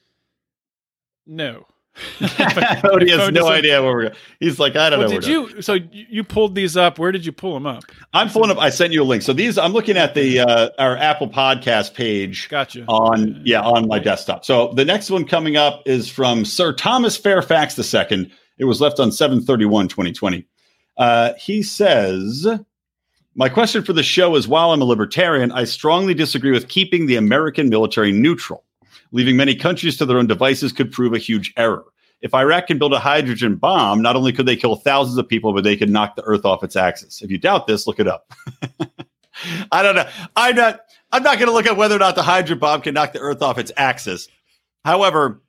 No. 1.25 1.65
Odie 2.19 3.09
has 3.09 3.31
no 3.31 3.47
idea 3.47 3.81
where 3.81 3.91
we're 3.91 4.01
going. 4.03 4.15
He's 4.39 4.59
like, 4.59 4.75
I 4.75 4.89
don't 4.91 4.99
well, 4.99 5.09
know. 5.09 5.19
Did 5.19 5.27
you? 5.27 5.61
So 5.63 5.77
you 5.91 6.23
pulled 6.23 6.53
these 6.53 6.77
up. 6.77 6.99
Where 6.99 7.11
did 7.11 7.25
you 7.25 7.31
pull 7.31 7.55
them 7.55 7.65
up? 7.65 7.83
I'm 8.13 8.29
pulling 8.29 8.51
up. 8.51 8.59
I 8.59 8.69
sent 8.69 8.93
you 8.93 9.01
a 9.01 9.03
link. 9.03 9.23
So 9.23 9.33
these, 9.33 9.57
I'm 9.57 9.73
looking 9.73 9.97
at 9.97 10.13
the 10.13 10.41
uh, 10.41 10.69
our 10.77 10.95
Apple 10.95 11.27
Podcast 11.27 11.95
page. 11.95 12.49
Gotcha. 12.49 12.85
On 12.87 13.41
yeah, 13.43 13.61
on 13.61 13.87
my 13.87 13.97
desktop. 13.97 14.45
So 14.45 14.73
the 14.73 14.85
next 14.85 15.09
one 15.09 15.25
coming 15.25 15.57
up 15.57 15.81
is 15.87 16.07
from 16.07 16.45
Sir 16.45 16.71
Thomas 16.71 17.17
Fairfax 17.17 17.77
II. 17.79 18.31
It 18.57 18.65
was 18.65 18.81
left 18.81 18.99
on 18.99 19.11
731 19.11 19.87
2020. 19.87 20.45
Uh, 20.97 21.33
he 21.39 21.63
says. 21.63 22.47
My 23.35 23.49
question 23.49 23.83
for 23.83 23.93
the 23.93 24.01
show 24.01 24.35
is 24.35 24.47
while 24.47 24.71
I'm 24.71 24.81
a 24.81 24.85
libertarian, 24.85 25.51
I 25.51 25.65
strongly 25.65 26.15
disagree 26.15 26.49
with 26.49 26.69
keeping 26.69 27.05
the 27.05 27.17
American 27.17 27.69
military 27.69 28.11
neutral. 28.11 28.63
Leaving 29.11 29.37
many 29.37 29.53
countries 29.53 29.95
to 29.97 30.07
their 30.07 30.17
own 30.17 30.25
devices 30.25 30.73
could 30.73 30.91
prove 30.91 31.13
a 31.13 31.19
huge 31.19 31.53
error. 31.55 31.85
If 32.21 32.33
Iraq 32.33 32.67
can 32.67 32.79
build 32.79 32.93
a 32.93 32.99
hydrogen 32.99 33.55
bomb, 33.55 34.01
not 34.01 34.15
only 34.15 34.33
could 34.33 34.47
they 34.47 34.55
kill 34.55 34.75
thousands 34.75 35.19
of 35.19 35.27
people, 35.27 35.53
but 35.53 35.63
they 35.63 35.77
could 35.77 35.89
knock 35.89 36.15
the 36.15 36.23
Earth 36.23 36.45
off 36.45 36.63
its 36.63 36.75
axis. 36.75 37.21
If 37.21 37.29
you 37.29 37.37
doubt 37.37 37.67
this, 37.67 37.85
look 37.85 37.99
it 37.99 38.07
up. 38.07 38.33
I 39.71 39.83
don't 39.83 39.95
know. 39.95 40.09
I'm 40.35 40.55
not. 40.55 40.81
I'm 41.11 41.23
not 41.23 41.37
going 41.37 41.47
to 41.47 41.53
look 41.53 41.67
at 41.67 41.77
whether 41.77 41.95
or 41.95 41.99
not 41.99 42.15
the 42.15 42.23
hydrogen 42.23 42.57
bomb 42.57 42.81
can 42.81 42.95
knock 42.95 43.13
the 43.13 43.19
Earth 43.19 43.41
off 43.41 43.57
its 43.57 43.71
axis. 43.77 44.27
However, 44.83 45.41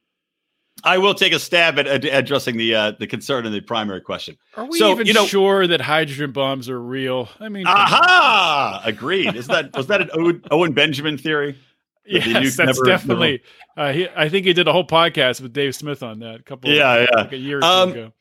I 0.84 0.98
will 0.98 1.14
take 1.14 1.32
a 1.32 1.38
stab 1.38 1.78
at, 1.78 2.04
addressing 2.04 2.56
the 2.56 2.74
uh, 2.74 2.90
the 2.92 3.06
concern 3.06 3.46
in 3.46 3.52
the 3.52 3.60
primary 3.60 4.00
question. 4.00 4.36
Are 4.56 4.64
we 4.64 4.78
so, 4.78 4.92
even 4.92 5.06
you 5.06 5.12
know, 5.12 5.26
sure 5.26 5.66
that 5.66 5.80
hydrogen 5.80 6.32
bombs 6.32 6.68
are 6.68 6.80
real? 6.80 7.28
I 7.40 7.48
mean, 7.48 7.66
aha! 7.66 8.82
Agreed. 8.84 9.34
Is 9.34 9.46
that 9.48 9.76
was 9.76 9.88
that 9.88 10.02
an 10.02 10.10
Owen, 10.14 10.42
Owen 10.50 10.72
Benjamin 10.72 11.18
theory? 11.18 11.58
Yes, 12.06 12.56
that's 12.56 12.78
never, 12.78 12.84
definitely. 12.84 13.42
Never... 13.76 13.90
Uh, 13.90 13.92
he, 13.92 14.08
I 14.16 14.28
think 14.28 14.46
he 14.46 14.52
did 14.52 14.66
a 14.66 14.72
whole 14.72 14.86
podcast 14.86 15.40
with 15.40 15.52
Dave 15.52 15.74
Smith 15.74 16.02
on 16.02 16.20
that. 16.20 16.40
A 16.40 16.42
couple, 16.42 16.70
yeah, 16.70 16.94
of, 16.94 17.08
yeah, 17.10 17.20
like 17.22 17.32
a 17.32 17.36
year 17.36 17.58
or 17.58 17.64
um, 17.64 17.90
ago. 17.90 18.12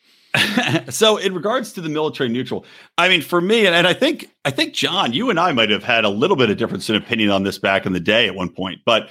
so, 0.90 1.18
in 1.18 1.34
regards 1.34 1.74
to 1.74 1.82
the 1.82 1.90
military 1.90 2.30
neutral, 2.30 2.66
I 2.98 3.08
mean, 3.08 3.22
for 3.22 3.40
me, 3.40 3.66
and, 3.66 3.76
and 3.76 3.88
I 3.88 3.94
think, 3.94 4.30
I 4.46 4.52
think 4.52 4.74
John, 4.74 5.14
you 5.14 5.30
and 5.30 5.40
I 5.40 5.52
might 5.52 5.70
have 5.70 5.84
had 5.84 6.04
a 6.06 6.10
little 6.10 6.36
bit 6.36 6.50
of 6.50 6.58
difference 6.58 6.90
in 6.90 6.96
opinion 6.96 7.30
on 7.32 7.44
this 7.44 7.58
back 7.58 7.86
in 7.86 7.94
the 7.94 8.00
day 8.00 8.28
at 8.28 8.36
one 8.36 8.50
point, 8.50 8.82
but 8.86 9.10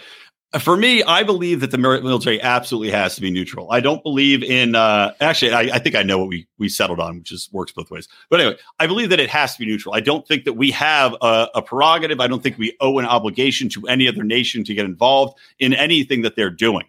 for 0.61 0.77
me, 0.77 1.03
I 1.03 1.23
believe 1.23 1.61
that 1.61 1.71
the 1.71 1.79
military 1.79 2.41
absolutely 2.41 2.91
has 2.91 3.15
to 3.17 3.21
be 3.21 3.31
neutral. 3.31 3.71
I 3.73 3.81
don't 3.81 4.03
believe 4.03 4.43
in. 4.43 4.75
Uh, 4.75 5.13
actually, 5.21 5.53
I, 5.53 5.63
I, 5.75 5.79
think 5.79 5.95
I 5.97 6.03
know 6.03 6.19
what 6.19 6.29
we 6.29 6.47
we 6.59 6.69
settled 6.69 7.01
on, 7.01 7.19
which 7.19 7.33
is 7.33 7.49
works 7.53 7.73
both 7.73 7.91
ways. 7.91 8.09
But 8.31 8.41
anyway, 8.41 8.57
I 8.79 8.87
believe 8.87 9.11
that 9.11 9.21
it 9.21 9.29
has 9.29 9.55
to 9.55 9.59
be 9.59 9.67
neutral. 9.67 9.95
I 9.95 10.01
don't 10.01 10.27
think 10.27 10.45
that 10.45 10.55
we 10.55 10.71
have 10.71 11.15
a, 11.21 11.49
a 11.57 11.63
prerogative. 11.63 12.21
I 12.21 12.29
don't 12.29 12.43
think 12.43 12.59
we 12.59 12.77
owe 12.81 12.99
an 12.99 13.07
obligation 13.07 13.69
to 13.71 13.87
any 13.89 14.07
other 14.09 14.23
nation 14.23 14.63
to 14.65 14.75
get 14.75 14.85
involved 14.85 15.37
in 15.59 15.75
anything 15.75 16.23
that 16.23 16.37
they're 16.37 16.51
doing. 16.51 16.85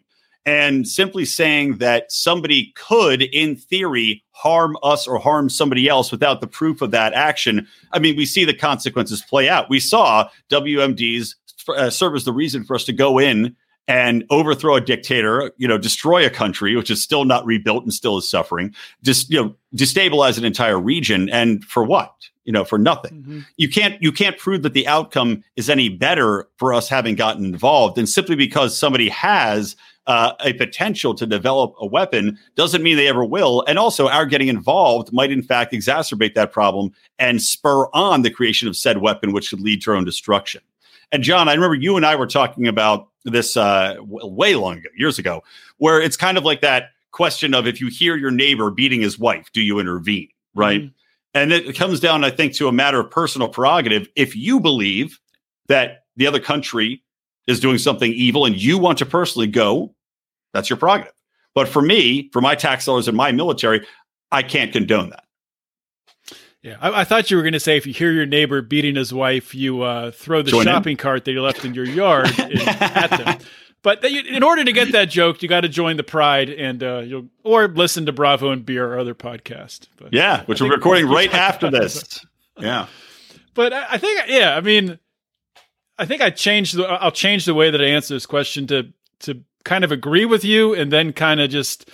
And 0.46 0.88
simply 0.88 1.26
saying 1.26 1.80
that 1.80 2.10
somebody 2.10 2.72
could, 2.78 3.22
in 3.22 3.58
theory, 3.58 4.24
harm 4.32 4.78
us 4.82 5.06
or 5.06 5.20
harm 5.20 5.50
somebody 5.50 5.90
else 5.90 6.10
without 6.10 6.40
the 6.40 6.48
proof 6.48 6.82
of 6.82 6.92
that 6.92 7.12
action. 7.12 7.68
I 7.92 8.00
mean, 8.00 8.16
we 8.16 8.26
see 8.26 8.46
the 8.46 8.54
consequences 8.54 9.22
play 9.22 9.50
out. 9.50 9.70
We 9.70 9.82
saw 9.82 10.30
WMDs 10.50 11.36
uh, 11.70 11.90
serve 11.90 12.16
as 12.16 12.26
the 12.26 12.34
reason 12.34 12.64
for 12.64 12.76
us 12.76 12.84
to 12.86 12.94
go 12.94 13.20
in 13.20 13.56
and 13.88 14.26
overthrow 14.30 14.76
a 14.76 14.82
dictator, 14.82 15.52
you 15.58 15.68
know, 15.68 15.78
destroy 15.78 16.26
a 16.26 16.30
country 16.30 16.76
which 16.76 16.92
is 16.92 17.02
still 17.02 17.24
not 17.24 17.46
rebuilt 17.46 17.84
and 17.84 17.94
still 17.94 18.18
is 18.18 18.30
suffering, 18.30 18.74
just 19.02 19.30
you 19.32 19.42
know, 19.42 19.56
destabilize 19.76 20.38
an 20.38 20.44
entire 20.44 20.80
region, 20.80 21.30
and 21.30 21.64
for 21.64 21.84
what? 21.84 22.14
You 22.44 22.54
know, 22.54 22.66
for 22.66 22.78
nothing. 22.78 23.22
Mm-hmm. 23.22 23.40
You 23.58 23.70
can't 23.70 24.02
you 24.02 24.12
can't 24.12 24.38
prove 24.38 24.64
that 24.64 24.74
the 24.74 24.88
outcome 24.88 25.44
is 25.56 25.70
any 25.70 25.90
better 25.90 26.48
for 26.58 26.74
us 26.74 26.90
having 26.90 27.16
gotten 27.16 27.46
involved, 27.46 27.98
and 27.98 28.10
simply 28.10 28.36
because 28.36 28.78
somebody 28.78 29.10
has 29.10 29.76
uh, 30.08 30.34
a 30.40 30.54
potential 30.54 31.14
to 31.14 31.26
develop 31.26 31.76
a 31.80 31.86
weapon 31.86 32.38
doesn't 32.56 32.82
mean 32.82 32.96
they 32.96 33.10
ever 33.10 33.26
will. 33.26 33.64
And 33.68 33.78
also, 33.78 34.08
our 34.08 34.26
getting 34.26 34.48
involved 34.48 35.12
might, 35.12 35.32
in 35.32 35.44
fact, 35.44 35.74
exacerbate 35.74 36.34
that 36.34 36.52
problem 36.52 36.94
and 37.20 37.42
spur 37.42 37.88
on 37.94 38.22
the 38.22 38.30
creation 38.30 38.68
of 38.70 38.78
said 38.78 39.00
weapon, 39.00 39.34
which 39.34 39.50
could 39.50 39.60
lead 39.60 39.82
to 39.82 39.92
our 39.92 39.98
own 39.98 40.06
destruction. 40.06 40.62
And 41.12 41.24
John, 41.24 41.48
I 41.48 41.54
remember 41.54 41.76
you 41.76 41.96
and 41.96 42.06
I 42.06 42.16
were 42.16 42.28
talking 42.28 42.68
about 42.68 43.08
this 43.24 43.58
uh, 43.58 43.96
way 44.02 44.56
long 44.56 44.78
ago, 44.78 44.90
years 44.98 45.20
ago, 45.20 45.44
where 45.78 46.02
it's 46.02 46.18
kind 46.18 46.38
of 46.38 46.44
like 46.44 46.62
that 46.62 46.90
question 47.12 47.54
of 47.54 47.66
if 47.68 47.80
you 47.82 47.88
hear 47.88 48.16
your 48.16 48.32
neighbor 48.32 48.70
beating 48.70 49.02
his 49.02 49.18
wife, 49.18 49.50
do 49.54 49.62
you 49.62 49.80
intervene? 49.80 50.30
Right. 50.54 50.82
Mm-hmm. 50.82 50.92
And 51.34 51.54
it 51.54 51.76
comes 51.76 52.00
down, 52.00 52.24
I 52.24 52.32
think, 52.32 52.54
to 52.56 52.68
a 52.68 52.72
matter 52.72 53.00
of 53.00 53.12
personal 53.12 53.48
prerogative. 53.48 54.08
If 54.16 54.36
you 54.36 54.60
believe 54.60 55.20
that 55.68 56.06
the 56.16 56.26
other 56.26 56.40
country 56.40 57.04
is 57.46 57.60
doing 57.60 57.78
something 57.78 58.12
evil 58.12 58.46
and 58.46 58.56
you 58.56 58.78
want 58.78 58.98
to 59.00 59.06
personally 59.06 59.48
go, 59.48 59.94
that's 60.54 60.70
your 60.70 60.78
prerogative. 60.78 61.14
But 61.54 61.68
for 61.68 61.82
me, 61.82 62.30
for 62.34 62.42
my 62.42 62.56
tax 62.56 62.86
dollars 62.86 63.08
and 63.08 63.16
my 63.16 63.32
military, 63.32 63.86
I 64.32 64.44
can't 64.44 64.74
condone 64.74 65.12
that. 65.12 65.26
Yeah, 66.68 66.76
I, 66.82 67.02
I, 67.02 67.04
thought 67.06 67.32
you 67.32 67.38
were 67.38 67.44
going 67.44 67.54
to 67.54 67.62
say 67.62 67.78
if 67.78 67.88
you 67.88 67.94
hear 67.94 68.12
your 68.12 68.26
neighbor 68.26 68.62
beating 68.62 68.96
his 68.96 69.14
wife, 69.14 69.56
you 69.56 69.84
uh, 69.84 70.12
throw 70.12 70.42
the 70.42 70.52
Join 70.52 70.66
shopping 70.66 70.92
in. 70.92 70.98
cart 70.98 71.24
that 71.24 71.32
you 71.32 71.42
left 71.42 71.64
in 71.64 71.74
your 71.74 71.86
yard 71.86 72.28
in, 72.40 72.60
at 72.60 73.10
them. 73.10 73.40
But 73.84 74.02
they, 74.02 74.20
in 74.20 74.44
order 74.44 74.66
to 74.66 74.74
get 74.74 74.92
that 74.92 75.06
joke, 75.06 75.42
you 75.42 75.48
got 75.48 75.62
to 75.62 75.70
join 75.70 75.96
the 75.96 76.04
Pride 76.04 76.50
and 76.50 76.84
uh, 76.84 76.98
you'll 77.00 77.28
or 77.46 77.70
listen 77.70 78.06
to 78.08 78.12
Bravo 78.12 78.52
and 78.52 78.66
Beer, 78.66 78.92
our 78.92 79.00
other 79.00 79.16
podcast. 79.16 79.88
But, 79.96 80.14
yeah, 80.14 80.44
which 80.44 80.60
we're 80.60 80.70
recording 80.70 81.08
right 81.08 81.34
after 81.34 81.72
this. 81.72 82.26
Yeah, 82.60 82.88
but 83.54 83.72
I, 83.72 83.86
I 83.92 83.98
think 84.00 84.20
yeah, 84.30 84.56
I 84.56 84.62
mean, 84.62 84.98
I 86.00 86.08
think 86.08 86.24
I 86.24 86.32
changed. 86.32 86.76
The, 86.76 86.88
I'll 86.88 87.12
change 87.12 87.46
the 87.46 87.54
way 87.54 87.70
that 87.70 87.80
I 87.80 87.86
answer 87.86 88.16
this 88.16 88.26
question 88.26 88.66
to 88.66 88.92
to 89.20 89.44
kind 89.64 89.84
of 89.84 89.92
agree 89.92 90.26
with 90.26 90.44
you 90.44 90.74
and 90.74 90.92
then 90.92 91.14
kind 91.14 91.40
of 91.40 91.52
just 91.52 91.88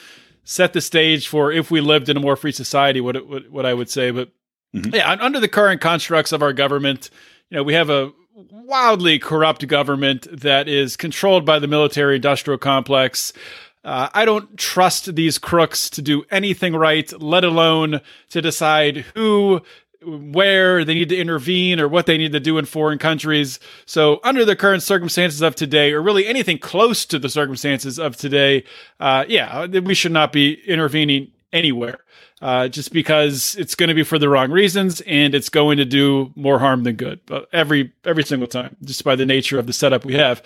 set 0.46 0.72
the 0.72 0.80
stage 0.80 1.28
for 1.28 1.52
if 1.52 1.70
we 1.70 1.82
lived 1.82 2.08
in 2.08 2.16
a 2.16 2.22
more 2.22 2.38
free 2.38 2.54
society, 2.54 3.02
what 3.02 3.18
it, 3.18 3.28
what, 3.28 3.50
what 3.52 3.66
I 3.66 3.74
would 3.74 3.90
say. 3.90 4.12
But 4.12 4.30
Mm-hmm. 4.76 4.96
Yeah, 4.96 5.18
under 5.20 5.40
the 5.40 5.48
current 5.48 5.82
constructs 5.82 6.32
of 6.32 6.42
our 6.42 6.54
government, 6.54 7.10
you 7.50 7.58
know, 7.58 7.64
we 7.64 7.74
have 7.74 7.90
a 7.90 8.12
wildly 8.36 9.20
corrupt 9.20 9.68
government 9.68 10.28
that 10.32 10.68
is 10.68 10.98
controlled 10.98 11.46
by 11.46 11.60
the 11.60 11.68
military 11.68 12.16
industrial 12.16 12.58
complex. 12.58 13.34
Uh, 13.84 14.10
I 14.14 14.26
don't 14.26 14.58
trust 14.58 15.14
these 15.16 15.38
crooks 15.38 15.90
to 15.92 16.02
do 16.02 16.24
anything 16.32 16.76
right, 16.76 17.12
let 17.22 17.44
alone 17.44 18.02
to 18.30 18.42
decide 18.42 19.06
who, 19.14 19.62
where 20.02 20.86
they 20.86 20.94
need 20.94 21.10
to 21.10 21.18
intervene 21.18 21.80
or 21.80 21.88
what 21.88 22.06
they 22.06 22.18
need 22.18 22.32
to 22.32 22.40
do 22.40 22.58
in 22.58 22.66
foreign 22.66 22.98
countries. 22.98 23.60
So, 23.86 24.22
under 24.24 24.46
the 24.46 24.56
current 24.56 24.84
circumstances 24.84 25.42
of 25.42 25.56
today, 25.56 25.92
or 25.92 26.02
really 26.02 26.26
anything 26.26 26.58
close 26.58 27.06
to 27.08 27.20
the 27.20 27.30
circumstances 27.30 28.00
of 28.00 28.16
today, 28.16 28.64
uh, 29.00 29.26
yeah, 29.28 29.66
we 29.66 29.94
should 29.94 30.14
not 30.14 30.32
be 30.32 30.54
intervening 30.66 31.32
anywhere 31.54 32.00
uh, 32.42 32.68
just 32.68 32.92
because 32.92 33.56
it's 33.56 33.76
going 33.76 33.88
to 33.88 33.94
be 33.94 34.04
for 34.04 34.20
the 34.20 34.28
wrong 34.28 34.52
reasons 34.52 35.02
and 35.02 35.34
it's 35.34 35.50
going 35.50 35.78
to 35.78 35.86
do 35.86 36.34
more 36.36 36.60
harm 36.60 36.84
than 36.84 36.96
good. 36.96 37.22
But 37.26 37.48
every 37.54 37.94
every 38.04 38.24
single 38.24 38.48
time, 38.48 38.76
just 38.84 39.04
by 39.06 39.16
the 39.16 39.26
nature 39.26 39.58
of 39.58 39.66
the 39.66 39.74
setup 39.74 40.04
we 40.04 40.16
have. 40.16 40.44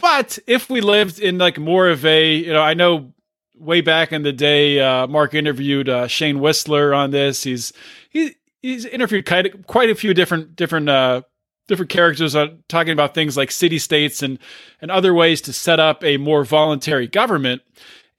But 0.00 0.38
if 0.46 0.68
we 0.68 0.80
lived 0.80 1.18
in 1.18 1.38
like 1.38 1.58
more 1.58 1.88
of 1.88 2.04
a, 2.04 2.34
you 2.34 2.52
know, 2.52 2.60
I 2.60 2.74
know 2.74 3.12
way 3.56 3.80
back 3.80 4.12
in 4.12 4.22
the 4.22 4.32
day, 4.32 4.80
uh, 4.80 5.06
Mark 5.06 5.32
interviewed 5.32 5.88
uh, 5.88 6.06
Shane 6.06 6.40
Whistler 6.40 6.92
on 6.92 7.12
this. 7.12 7.44
He's 7.44 7.72
he 8.10 8.34
he's 8.60 8.84
interviewed 8.84 9.26
quite 9.26 9.46
a, 9.46 9.50
quite 9.50 9.88
a 9.88 9.94
few 9.94 10.12
different 10.12 10.54
different 10.54 10.90
uh, 10.90 11.22
different 11.68 11.90
characters 11.90 12.34
on 12.34 12.62
talking 12.68 12.92
about 12.92 13.14
things 13.14 13.38
like 13.38 13.50
city 13.50 13.78
states 13.78 14.22
and 14.22 14.38
and 14.82 14.90
other 14.90 15.14
ways 15.14 15.40
to 15.42 15.52
set 15.52 15.80
up 15.80 16.04
a 16.04 16.18
more 16.18 16.44
voluntary 16.44 17.06
government 17.06 17.62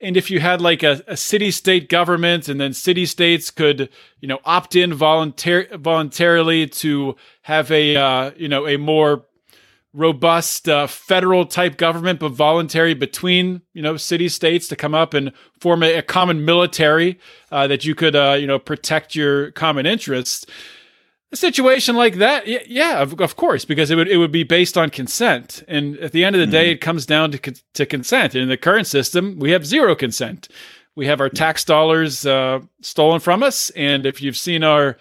and 0.04 0.16
if 0.16 0.30
you 0.30 0.38
had 0.38 0.60
like 0.60 0.82
a, 0.82 1.02
a 1.08 1.16
city 1.16 1.50
state 1.50 1.88
government 1.88 2.48
and 2.48 2.60
then 2.60 2.72
city 2.74 3.06
states 3.06 3.50
could 3.50 3.88
you 4.20 4.28
know 4.28 4.38
opt 4.44 4.76
in 4.76 4.92
voluntar- 4.92 5.74
voluntarily 5.80 6.66
to 6.66 7.16
have 7.42 7.70
a 7.72 7.96
uh, 7.96 8.30
you 8.36 8.48
know 8.48 8.68
a 8.68 8.76
more 8.76 9.24
robust 9.94 10.68
uh, 10.68 10.86
federal 10.86 11.46
type 11.46 11.76
government 11.76 12.20
but 12.20 12.30
voluntary 12.30 12.94
between 12.94 13.62
you 13.72 13.82
know 13.82 13.96
city 13.96 14.28
states 14.28 14.68
to 14.68 14.76
come 14.76 14.94
up 14.94 15.14
and 15.14 15.32
form 15.58 15.82
a, 15.82 15.94
a 15.94 16.02
common 16.02 16.44
military 16.44 17.18
uh, 17.50 17.66
that 17.66 17.84
you 17.84 17.94
could 17.94 18.14
uh, 18.14 18.36
you 18.38 18.46
know 18.46 18.58
protect 18.58 19.14
your 19.14 19.50
common 19.52 19.86
interests 19.86 20.44
a 21.34 21.36
situation 21.36 21.96
like 21.96 22.16
that, 22.16 22.46
yeah, 22.68 23.02
of, 23.02 23.20
of, 23.20 23.36
course, 23.36 23.64
because 23.64 23.90
it 23.90 23.96
would 23.96 24.08
it 24.08 24.16
would 24.16 24.32
be 24.32 24.44
based 24.44 24.78
on 24.78 24.88
consent, 24.88 25.62
and 25.68 25.98
at 25.98 26.12
the 26.12 26.24
end 26.24 26.34
of 26.34 26.40
the 26.40 26.46
mm 26.46 26.52
day, 26.52 26.66
mm-hmm. 26.66 26.76
it 26.76 26.80
comes 26.80 27.04
down 27.04 27.32
to 27.32 27.54
to 27.74 27.84
consent. 27.84 28.34
And 28.34 28.44
in 28.44 28.48
the 28.48 28.56
current 28.56 28.86
system, 28.86 29.38
we 29.38 29.50
have 29.50 29.66
zero 29.66 29.94
consent. 29.94 30.48
We 30.94 31.06
have 31.06 31.20
our 31.20 31.28
tax 31.28 31.64
dollars 31.64 32.24
uh, 32.24 32.60
stolen 32.80 33.20
from 33.20 33.42
us, 33.42 33.70
and 33.70 34.06
if 34.06 34.22
you've 34.22 34.36
seen 34.36 34.64
our 34.64 34.96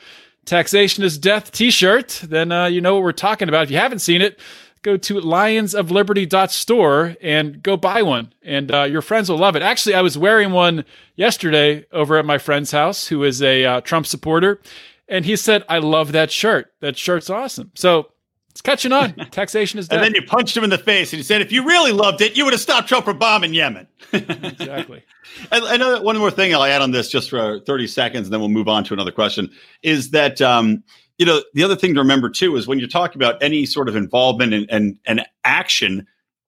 "Taxation 0.46 1.04
is 1.04 1.18
Death" 1.18 1.52
T-shirt, 1.52 2.22
then 2.24 2.52
uh, 2.52 2.66
you 2.66 2.82
know 2.82 2.96
what 2.96 3.04
we're 3.04 3.12
talking 3.12 3.48
about. 3.48 3.63
If 3.63 3.72
you 3.72 3.78
haven't 3.78 4.00
seen 4.00 4.22
it, 4.22 4.40
go 4.82 4.98
to 4.98 5.16
lionsofliberty.store 5.16 7.16
and 7.22 7.62
go 7.62 7.78
buy 7.78 8.02
one, 8.02 8.34
and 8.42 8.74
uh, 8.74 8.84
your 8.84 9.02
friends 9.02 9.30
will 9.30 9.38
love 9.38 9.56
it. 9.56 9.62
Actually, 9.62 9.96
I 9.96 10.02
was 10.02 10.18
wearing 10.18 10.52
one 10.52 10.84
yesterday 11.16 11.86
over 11.92 12.18
at 12.18 12.25
my 12.25 12.40
friend's 12.40 12.72
house, 12.72 13.08
who 13.08 13.24
is 13.24 13.42
a 13.42 13.63
uh, 13.63 13.82
Trump 13.82 14.08
supporter 14.08 14.60
and 15.07 15.25
he 15.25 15.36
said, 15.36 15.63
I 15.69 15.79
love 15.79 16.12
that 16.13 16.31
shirt. 16.31 16.74
That 16.79 16.98
shirt's 16.98 17.29
awesome. 17.29 17.72
So 17.75 18.12
it's 18.50 18.62
catching 18.62 18.91
on. 18.91 19.13
Taxation 19.31 19.79
is 19.79 19.88
dead. 19.88 19.98
and 19.98 20.05
then 20.05 20.15
you 20.15 20.27
punched 20.27 20.55
him 20.55 20.63
in 20.63 20.69
the 20.69 20.77
face 20.77 21.12
and 21.12 21.17
he 21.17 21.24
said, 21.24 21.41
if 21.41 21.51
you 21.51 21.65
really 21.65 21.91
loved 21.91 22.22
it, 22.22 22.38
you 22.38 22.45
would 22.45 22.53
have 22.53 22.62
stopped 22.62 22.88
Trump 22.88 23.05
from 23.05 23.17
bombing 23.17 23.53
Yemen. 23.53 23.88
exactly. 24.13 25.03
Know 25.51 26.01
one 26.01 26.17
more 26.17 26.31
thing 26.31 26.53
I'll 26.53 26.63
add 26.63 26.81
on 26.81 26.91
this 26.91 27.10
just 27.10 27.29
for 27.29 27.60
30 27.62 27.88
seconds, 27.88 28.27
and 28.27 28.33
then 28.33 28.39
we'll 28.39 28.50
move 28.50 28.67
on 28.67 28.83
to 28.86 28.93
another 28.93 29.12
question 29.12 29.50
is 29.81 30.12
that, 30.12 30.41
um, 30.41 30.83
you 31.17 31.25
know, 31.25 31.41
the 31.53 31.63
other 31.63 31.75
thing 31.75 31.93
to 31.95 32.00
remember 32.00 32.29
too 32.29 32.55
is 32.55 32.67
when 32.67 32.79
you're 32.79 32.88
talking 32.88 33.22
about 33.22 33.41
any 33.41 33.65
sort 33.65 33.89
of 33.89 33.95
involvement 33.95 34.53
and, 34.53 34.67
and, 34.69 35.00
and 35.05 35.25
action, 35.43 36.05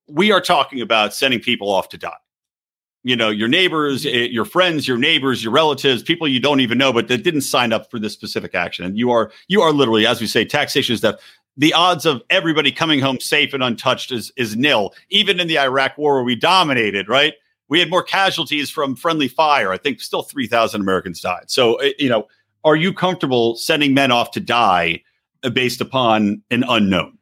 we 0.07 0.31
are 0.31 0.41
talking 0.41 0.81
about 0.81 1.13
sending 1.13 1.39
people 1.39 1.71
off 1.71 1.89
to 1.89 1.97
die 1.97 2.13
you 3.05 3.15
know 3.15 3.29
your 3.29 3.47
neighbors 3.47 4.03
eh, 4.05 4.27
your 4.31 4.45
friends 4.45 4.87
your 4.87 4.97
neighbors 4.97 5.43
your 5.43 5.53
relatives 5.53 6.01
people 6.01 6.27
you 6.27 6.39
don't 6.39 6.59
even 6.59 6.77
know 6.77 6.91
but 6.91 7.07
that 7.07 7.23
didn't 7.23 7.41
sign 7.41 7.71
up 7.71 7.89
for 7.89 7.99
this 7.99 8.11
specific 8.11 8.53
action. 8.55 8.83
And 8.83 8.97
you 8.97 9.11
are 9.11 9.31
you 9.47 9.61
are 9.61 9.71
literally 9.71 10.05
as 10.07 10.19
we 10.19 10.27
say 10.27 10.43
taxation 10.43 10.93
is 10.93 11.01
that 11.01 11.19
the 11.55 11.71
odds 11.73 12.05
of 12.05 12.21
everybody 12.29 12.71
coming 12.71 12.99
home 12.99 13.19
safe 13.21 13.53
and 13.53 13.63
untouched 13.63 14.11
is 14.11 14.33
is 14.35 14.57
nil. 14.57 14.93
Even 15.09 15.39
in 15.39 15.47
the 15.47 15.59
iraq 15.59 15.97
war 15.97 16.15
where 16.15 16.23
we 16.23 16.35
dominated 16.35 17.07
right? 17.07 17.35
We 17.67 17.79
had 17.79 17.89
more 17.89 18.03
casualties 18.03 18.69
from 18.69 18.95
friendly 18.95 19.27
fire. 19.27 19.71
I 19.71 19.77
think 19.77 20.01
still 20.01 20.23
3000 20.23 20.81
americans 20.81 21.21
died. 21.21 21.45
So 21.51 21.75
eh, 21.75 21.93
you 21.99 22.09
know 22.09 22.27
are 22.63 22.75
you 22.75 22.91
comfortable 22.91 23.55
sending 23.55 23.93
men 23.93 24.11
off 24.11 24.31
to 24.31 24.39
die 24.39 25.03
eh, 25.43 25.49
based 25.49 25.79
upon 25.79 26.41
an 26.49 26.63
unknown 26.67 27.19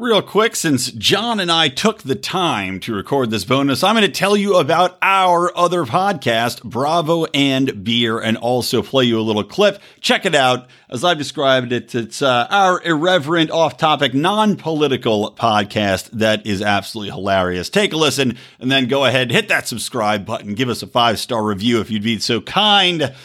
Real 0.00 0.22
quick, 0.22 0.54
since 0.54 0.92
John 0.92 1.40
and 1.40 1.50
I 1.50 1.66
took 1.66 2.02
the 2.02 2.14
time 2.14 2.78
to 2.80 2.94
record 2.94 3.30
this 3.30 3.44
bonus, 3.44 3.82
I'm 3.82 3.96
going 3.96 4.06
to 4.06 4.12
tell 4.12 4.36
you 4.36 4.54
about 4.54 4.96
our 5.02 5.50
other 5.58 5.84
podcast, 5.84 6.62
Bravo 6.62 7.24
and 7.34 7.82
Beer, 7.82 8.20
and 8.20 8.36
also 8.36 8.80
play 8.80 9.06
you 9.06 9.18
a 9.18 9.22
little 9.22 9.42
clip. 9.42 9.82
Check 10.00 10.24
it 10.24 10.36
out. 10.36 10.68
As 10.88 11.02
I've 11.02 11.18
described 11.18 11.72
it, 11.72 11.92
it's 11.96 12.22
uh, 12.22 12.46
our 12.48 12.80
irreverent, 12.80 13.50
off 13.50 13.76
topic, 13.76 14.14
non 14.14 14.54
political 14.54 15.32
podcast 15.32 16.10
that 16.12 16.46
is 16.46 16.62
absolutely 16.62 17.10
hilarious. 17.10 17.68
Take 17.68 17.92
a 17.92 17.96
listen 17.96 18.38
and 18.60 18.70
then 18.70 18.86
go 18.86 19.04
ahead, 19.04 19.32
hit 19.32 19.48
that 19.48 19.66
subscribe 19.66 20.24
button, 20.24 20.54
give 20.54 20.68
us 20.68 20.80
a 20.84 20.86
five 20.86 21.18
star 21.18 21.42
review 21.42 21.80
if 21.80 21.90
you'd 21.90 22.04
be 22.04 22.20
so 22.20 22.40
kind. 22.40 23.16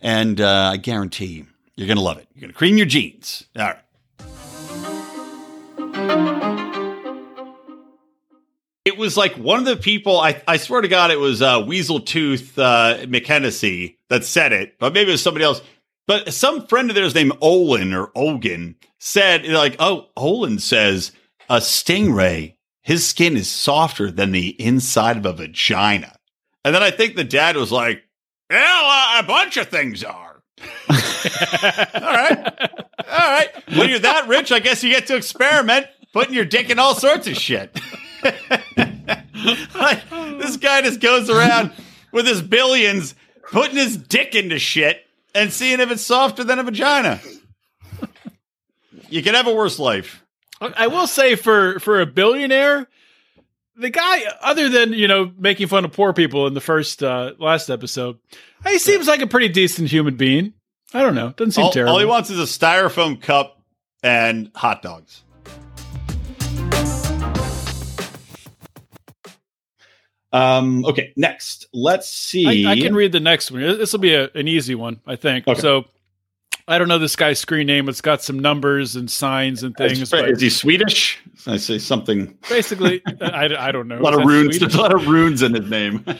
And 0.00 0.40
uh, 0.40 0.70
I 0.74 0.76
guarantee 0.76 1.44
you're 1.74 1.88
going 1.88 1.96
to 1.96 2.04
love 2.04 2.18
it. 2.18 2.28
You're 2.34 2.42
going 2.42 2.52
to 2.52 2.56
cream 2.56 2.76
your 2.76 2.86
jeans. 2.86 3.48
All 3.56 3.64
right. 3.64 3.78
It 8.84 8.96
was 8.96 9.16
like 9.16 9.34
one 9.34 9.58
of 9.58 9.66
the 9.66 9.76
people, 9.76 10.18
I, 10.18 10.42
I 10.48 10.56
swear 10.56 10.80
to 10.80 10.88
God, 10.88 11.10
it 11.10 11.18
was 11.18 11.42
uh, 11.42 11.62
Weasel 11.66 12.00
Tooth 12.00 12.58
uh, 12.58 12.96
that 13.06 14.24
said 14.24 14.52
it, 14.52 14.78
but 14.78 14.92
maybe 14.94 15.10
it 15.10 15.12
was 15.12 15.22
somebody 15.22 15.44
else. 15.44 15.60
But 16.06 16.32
some 16.32 16.66
friend 16.66 16.90
of 16.90 16.96
theirs 16.96 17.14
named 17.14 17.34
Olin 17.40 17.94
or 17.94 18.10
Ogan 18.16 18.76
said, 18.98 19.46
like, 19.46 19.76
oh, 19.78 20.08
Olin 20.16 20.58
says 20.58 21.12
a 21.48 21.58
stingray, 21.58 22.54
his 22.82 23.06
skin 23.06 23.36
is 23.36 23.50
softer 23.50 24.10
than 24.10 24.32
the 24.32 24.60
inside 24.60 25.18
of 25.18 25.26
a 25.26 25.32
vagina. 25.34 26.16
And 26.64 26.74
then 26.74 26.82
I 26.82 26.90
think 26.90 27.14
the 27.14 27.24
dad 27.24 27.56
was 27.56 27.70
like, 27.70 28.02
uh, 28.50 29.20
a 29.20 29.22
bunch 29.22 29.56
of 29.56 29.68
things 29.68 30.02
are. 30.02 30.42
All 30.60 30.96
right. 32.00 32.60
All 33.08 33.30
right. 33.30 33.48
When 33.76 33.88
you're 33.88 34.00
that 34.00 34.26
rich, 34.26 34.50
I 34.50 34.58
guess 34.58 34.82
you 34.82 34.90
get 34.90 35.06
to 35.06 35.16
experiment 35.16 35.86
putting 36.12 36.34
your 36.34 36.44
dick 36.44 36.70
in 36.70 36.78
all 36.78 36.94
sorts 36.94 37.26
of 37.26 37.36
shit. 37.36 37.78
Like, 39.74 40.10
this 40.10 40.58
guy 40.58 40.82
just 40.82 41.00
goes 41.00 41.30
around 41.30 41.72
with 42.12 42.26
his 42.26 42.42
billions, 42.42 43.14
putting 43.50 43.76
his 43.76 43.96
dick 43.96 44.34
into 44.34 44.58
shit 44.58 45.02
and 45.34 45.50
seeing 45.50 45.80
if 45.80 45.90
it's 45.90 46.02
softer 46.04 46.44
than 46.44 46.58
a 46.58 46.62
vagina. 46.62 47.20
You 49.08 49.22
can 49.22 49.34
have 49.34 49.46
a 49.46 49.54
worse 49.54 49.78
life. 49.78 50.22
I 50.60 50.88
will 50.88 51.06
say 51.06 51.36
for 51.36 51.80
for 51.80 52.02
a 52.02 52.06
billionaire, 52.06 52.86
the 53.76 53.88
guy, 53.88 54.24
other 54.42 54.68
than 54.68 54.92
you 54.92 55.08
know 55.08 55.32
making 55.38 55.68
fun 55.68 55.86
of 55.86 55.92
poor 55.92 56.12
people 56.12 56.46
in 56.46 56.52
the 56.52 56.60
first 56.60 57.02
uh, 57.02 57.32
last 57.38 57.70
episode, 57.70 58.18
he 58.66 58.78
seems 58.78 59.08
like 59.08 59.22
a 59.22 59.26
pretty 59.26 59.48
decent 59.48 59.88
human 59.90 60.16
being. 60.16 60.52
I 60.92 61.00
don't 61.00 61.14
know, 61.14 61.30
doesn't 61.30 61.52
seem 61.52 61.64
All, 61.64 61.72
terrible. 61.72 61.94
all 61.94 61.98
he 61.98 62.04
wants 62.04 62.28
is 62.28 62.38
a 62.38 62.42
styrofoam 62.42 63.22
cup 63.22 63.62
and 64.02 64.50
hot 64.54 64.82
dogs. 64.82 65.22
Um, 70.32 70.84
okay, 70.84 71.12
next. 71.16 71.66
Let's 71.72 72.08
see. 72.08 72.66
I, 72.66 72.72
I 72.72 72.76
can 72.76 72.94
read 72.94 73.12
the 73.12 73.20
next 73.20 73.50
one. 73.50 73.60
This 73.60 73.92
will 73.92 74.00
be 74.00 74.14
a, 74.14 74.30
an 74.34 74.48
easy 74.48 74.74
one, 74.74 75.00
I 75.06 75.16
think. 75.16 75.46
Okay. 75.48 75.60
So. 75.60 75.84
I 76.68 76.78
don't 76.78 76.86
know 76.86 76.98
this 76.98 77.16
guy's 77.16 77.40
screen 77.40 77.66
name. 77.66 77.88
It's 77.88 78.00
got 78.00 78.22
some 78.22 78.38
numbers 78.38 78.94
and 78.94 79.10
signs 79.10 79.64
and 79.64 79.76
things. 79.76 80.12
Is, 80.12 80.40
he 80.40 80.50
Swedish? 80.50 81.18
I 81.44 81.56
say 81.56 81.78
something. 81.78 82.38
basically, 82.48 83.02
I, 83.20 83.48
I 83.58 83.72
don't 83.72 83.88
know. 83.88 83.98
A 83.98 84.02
lot 84.02 84.12
Is 84.12 84.20
of 84.20 84.26
runes. 84.26 84.56
Swedish? 84.56 84.60
There's 84.60 84.74
a 84.76 84.80
lot 84.80 84.94
of 84.94 85.08
runes 85.08 85.42
in 85.42 85.54
his 85.54 85.68
name. 85.68 86.04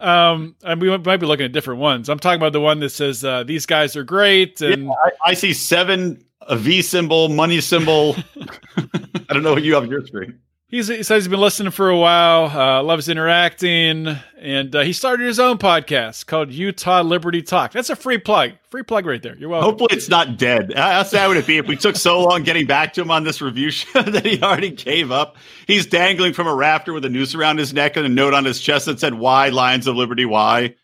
Um, 0.00 0.54
and 0.62 0.80
we 0.80 0.96
might 0.98 1.16
be 1.16 1.26
looking 1.26 1.46
at 1.46 1.50
different 1.50 1.80
ones. 1.80 2.08
I'm 2.08 2.18
talking 2.20 2.36
about 2.36 2.52
the 2.52 2.60
one 2.60 2.78
that 2.80 2.90
says 2.90 3.24
uh, 3.24 3.42
these 3.42 3.66
guys 3.66 3.96
are 3.96 4.04
great, 4.04 4.60
and 4.60 4.84
Yeah, 4.84 4.92
I, 4.92 5.30
I 5.30 5.34
see 5.34 5.52
seven, 5.52 6.24
a 6.42 6.56
V 6.56 6.82
symbol, 6.82 7.28
money 7.28 7.60
symbol. 7.60 8.14
I 8.76 9.32
don't 9.32 9.42
know 9.42 9.52
what 9.54 9.64
you 9.64 9.74
have 9.74 9.82
on 9.82 9.90
your 9.90 10.06
screen. 10.06 10.38
He's, 10.72 10.88
he 10.88 11.04
says 11.04 11.22
he's 11.22 11.28
been 11.28 11.38
listening 11.38 11.70
for 11.70 11.88
a 11.88 11.96
while, 11.96 12.46
uh, 12.46 12.82
loves 12.82 13.08
interacting, 13.08 14.08
and 14.36 14.74
uh, 14.74 14.80
he 14.80 14.92
started 14.92 15.24
his 15.26 15.38
own 15.38 15.58
podcast 15.58 16.26
called 16.26 16.50
Utah 16.50 17.02
Liberty 17.02 17.42
Talk. 17.42 17.70
That's 17.70 17.90
a 17.90 17.94
free 17.94 18.18
plug, 18.18 18.52
free 18.70 18.82
plug 18.82 19.06
right 19.06 19.22
there. 19.22 19.36
You're 19.36 19.50
welcome. 19.50 19.70
Hopefully, 19.70 19.90
it's 19.92 20.08
not 20.08 20.36
dead. 20.36 20.72
How 20.74 21.04
sad 21.04 21.28
would 21.28 21.36
it 21.36 21.46
be 21.46 21.58
if 21.58 21.68
we 21.68 21.76
took 21.76 21.94
so 21.94 22.20
long 22.20 22.42
getting 22.42 22.66
back 22.66 22.94
to 22.94 23.02
him 23.02 23.12
on 23.12 23.22
this 23.22 23.40
review 23.40 23.70
show 23.70 24.02
that 24.02 24.26
he 24.26 24.42
already 24.42 24.70
gave 24.70 25.12
up? 25.12 25.36
He's 25.68 25.86
dangling 25.86 26.32
from 26.32 26.48
a 26.48 26.54
rafter 26.54 26.92
with 26.92 27.04
a 27.04 27.08
noose 27.08 27.36
around 27.36 27.58
his 27.58 27.72
neck 27.72 27.96
and 27.96 28.04
a 28.04 28.08
note 28.08 28.34
on 28.34 28.44
his 28.44 28.60
chest 28.60 28.86
that 28.86 28.98
said, 28.98 29.14
Why 29.14 29.50
Lions 29.50 29.86
of 29.86 29.94
Liberty? 29.94 30.24
Why? 30.24 30.74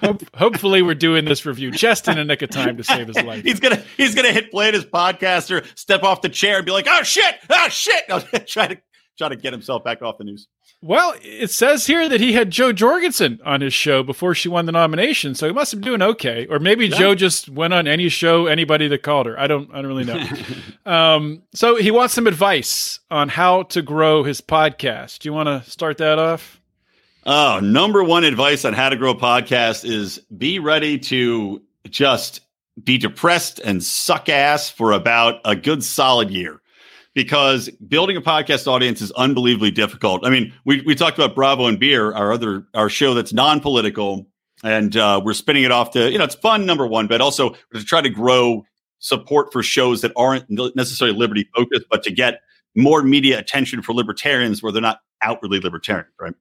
Hope, 0.00 0.24
hopefully, 0.34 0.82
we're 0.82 0.96
doing 0.96 1.24
this 1.24 1.46
review 1.46 1.70
just 1.70 2.08
in 2.08 2.18
a 2.18 2.24
nick 2.24 2.42
of 2.42 2.50
time 2.50 2.76
to 2.76 2.82
save 2.82 3.06
his 3.06 3.16
life. 3.24 3.44
he's 3.44 3.60
gonna 3.60 3.80
he's 3.96 4.12
gonna 4.12 4.32
hit 4.32 4.50
play 4.50 4.66
at 4.66 4.74
his 4.74 4.84
podcaster, 4.84 5.64
step 5.78 6.02
off 6.02 6.22
the 6.22 6.28
chair, 6.28 6.56
and 6.56 6.66
be 6.66 6.72
like, 6.72 6.86
"Oh 6.88 7.04
shit! 7.04 7.36
Oh 7.48 7.68
shit!" 7.68 8.02
No, 8.08 8.18
try 8.46 8.66
to 8.66 8.78
try 9.16 9.28
to 9.28 9.36
get 9.36 9.52
himself 9.52 9.84
back 9.84 10.02
off 10.02 10.18
the 10.18 10.24
news. 10.24 10.48
Well, 10.82 11.14
it 11.22 11.50
says 11.50 11.86
here 11.86 12.08
that 12.08 12.20
he 12.20 12.32
had 12.32 12.50
Jo 12.50 12.72
Jorgensen 12.72 13.40
on 13.44 13.60
his 13.60 13.72
show 13.72 14.02
before 14.02 14.34
she 14.34 14.48
won 14.48 14.66
the 14.66 14.72
nomination, 14.72 15.34
so 15.34 15.46
he 15.46 15.52
must 15.52 15.72
have 15.72 15.80
been 15.80 15.88
doing 15.88 16.02
okay. 16.02 16.46
Or 16.46 16.58
maybe 16.58 16.88
Jo 16.88 17.14
just 17.14 17.48
went 17.48 17.72
on 17.72 17.86
any 17.86 18.08
show, 18.08 18.46
anybody 18.46 18.88
that 18.88 19.02
called 19.02 19.26
her. 19.26 19.38
I 19.38 19.46
don't, 19.46 19.70
I 19.72 19.76
don't 19.76 19.86
really 19.86 20.04
know. 20.04 20.26
um, 20.90 21.42
so 21.54 21.76
he 21.76 21.90
wants 21.90 22.14
some 22.14 22.26
advice 22.26 23.00
on 23.10 23.28
how 23.30 23.62
to 23.64 23.82
grow 23.82 24.24
his 24.24 24.40
podcast. 24.40 25.20
Do 25.20 25.28
you 25.28 25.32
want 25.32 25.48
to 25.48 25.70
start 25.70 25.98
that 25.98 26.18
off? 26.18 26.60
Oh, 27.26 27.60
number 27.62 28.04
one 28.04 28.24
advice 28.24 28.66
on 28.66 28.74
how 28.74 28.90
to 28.90 28.96
grow 28.96 29.12
a 29.12 29.16
podcast 29.16 29.88
is 29.88 30.18
be 30.36 30.58
ready 30.58 30.98
to 30.98 31.62
just 31.88 32.40
be 32.82 32.98
depressed 32.98 33.60
and 33.60 33.82
suck 33.82 34.28
ass 34.28 34.68
for 34.68 34.92
about 34.92 35.40
a 35.44 35.56
good 35.56 35.82
solid 35.82 36.30
year. 36.30 36.60
Because 37.14 37.70
building 37.88 38.16
a 38.16 38.20
podcast 38.20 38.66
audience 38.66 39.00
is 39.00 39.12
unbelievably 39.12 39.70
difficult. 39.70 40.26
I 40.26 40.30
mean, 40.30 40.52
we, 40.64 40.82
we 40.82 40.96
talked 40.96 41.16
about 41.16 41.34
Bravo 41.34 41.66
and 41.66 41.78
Beer, 41.78 42.12
our 42.12 42.32
other 42.32 42.66
our 42.74 42.88
show 42.88 43.14
that's 43.14 43.32
non-political, 43.32 44.26
and 44.64 44.96
uh, 44.96 45.20
we're 45.24 45.34
spinning 45.34 45.62
it 45.62 45.70
off 45.70 45.92
to 45.92 46.10
you 46.10 46.18
know 46.18 46.24
it's 46.24 46.34
fun 46.34 46.66
number 46.66 46.86
one, 46.86 47.06
but 47.06 47.20
also 47.20 47.54
to 47.72 47.84
try 47.84 48.00
to 48.00 48.10
grow 48.10 48.64
support 48.98 49.52
for 49.52 49.62
shows 49.62 50.00
that 50.00 50.12
aren't 50.16 50.44
necessarily 50.74 51.16
liberty 51.16 51.48
focused, 51.54 51.84
but 51.90 52.02
to 52.02 52.10
get 52.10 52.40
more 52.74 53.02
media 53.02 53.38
attention 53.38 53.82
for 53.82 53.92
libertarians 53.92 54.62
where 54.62 54.72
they're 54.72 54.82
not 54.82 55.00
outwardly 55.22 55.60
libertarian, 55.60 56.06
right? 56.20 56.34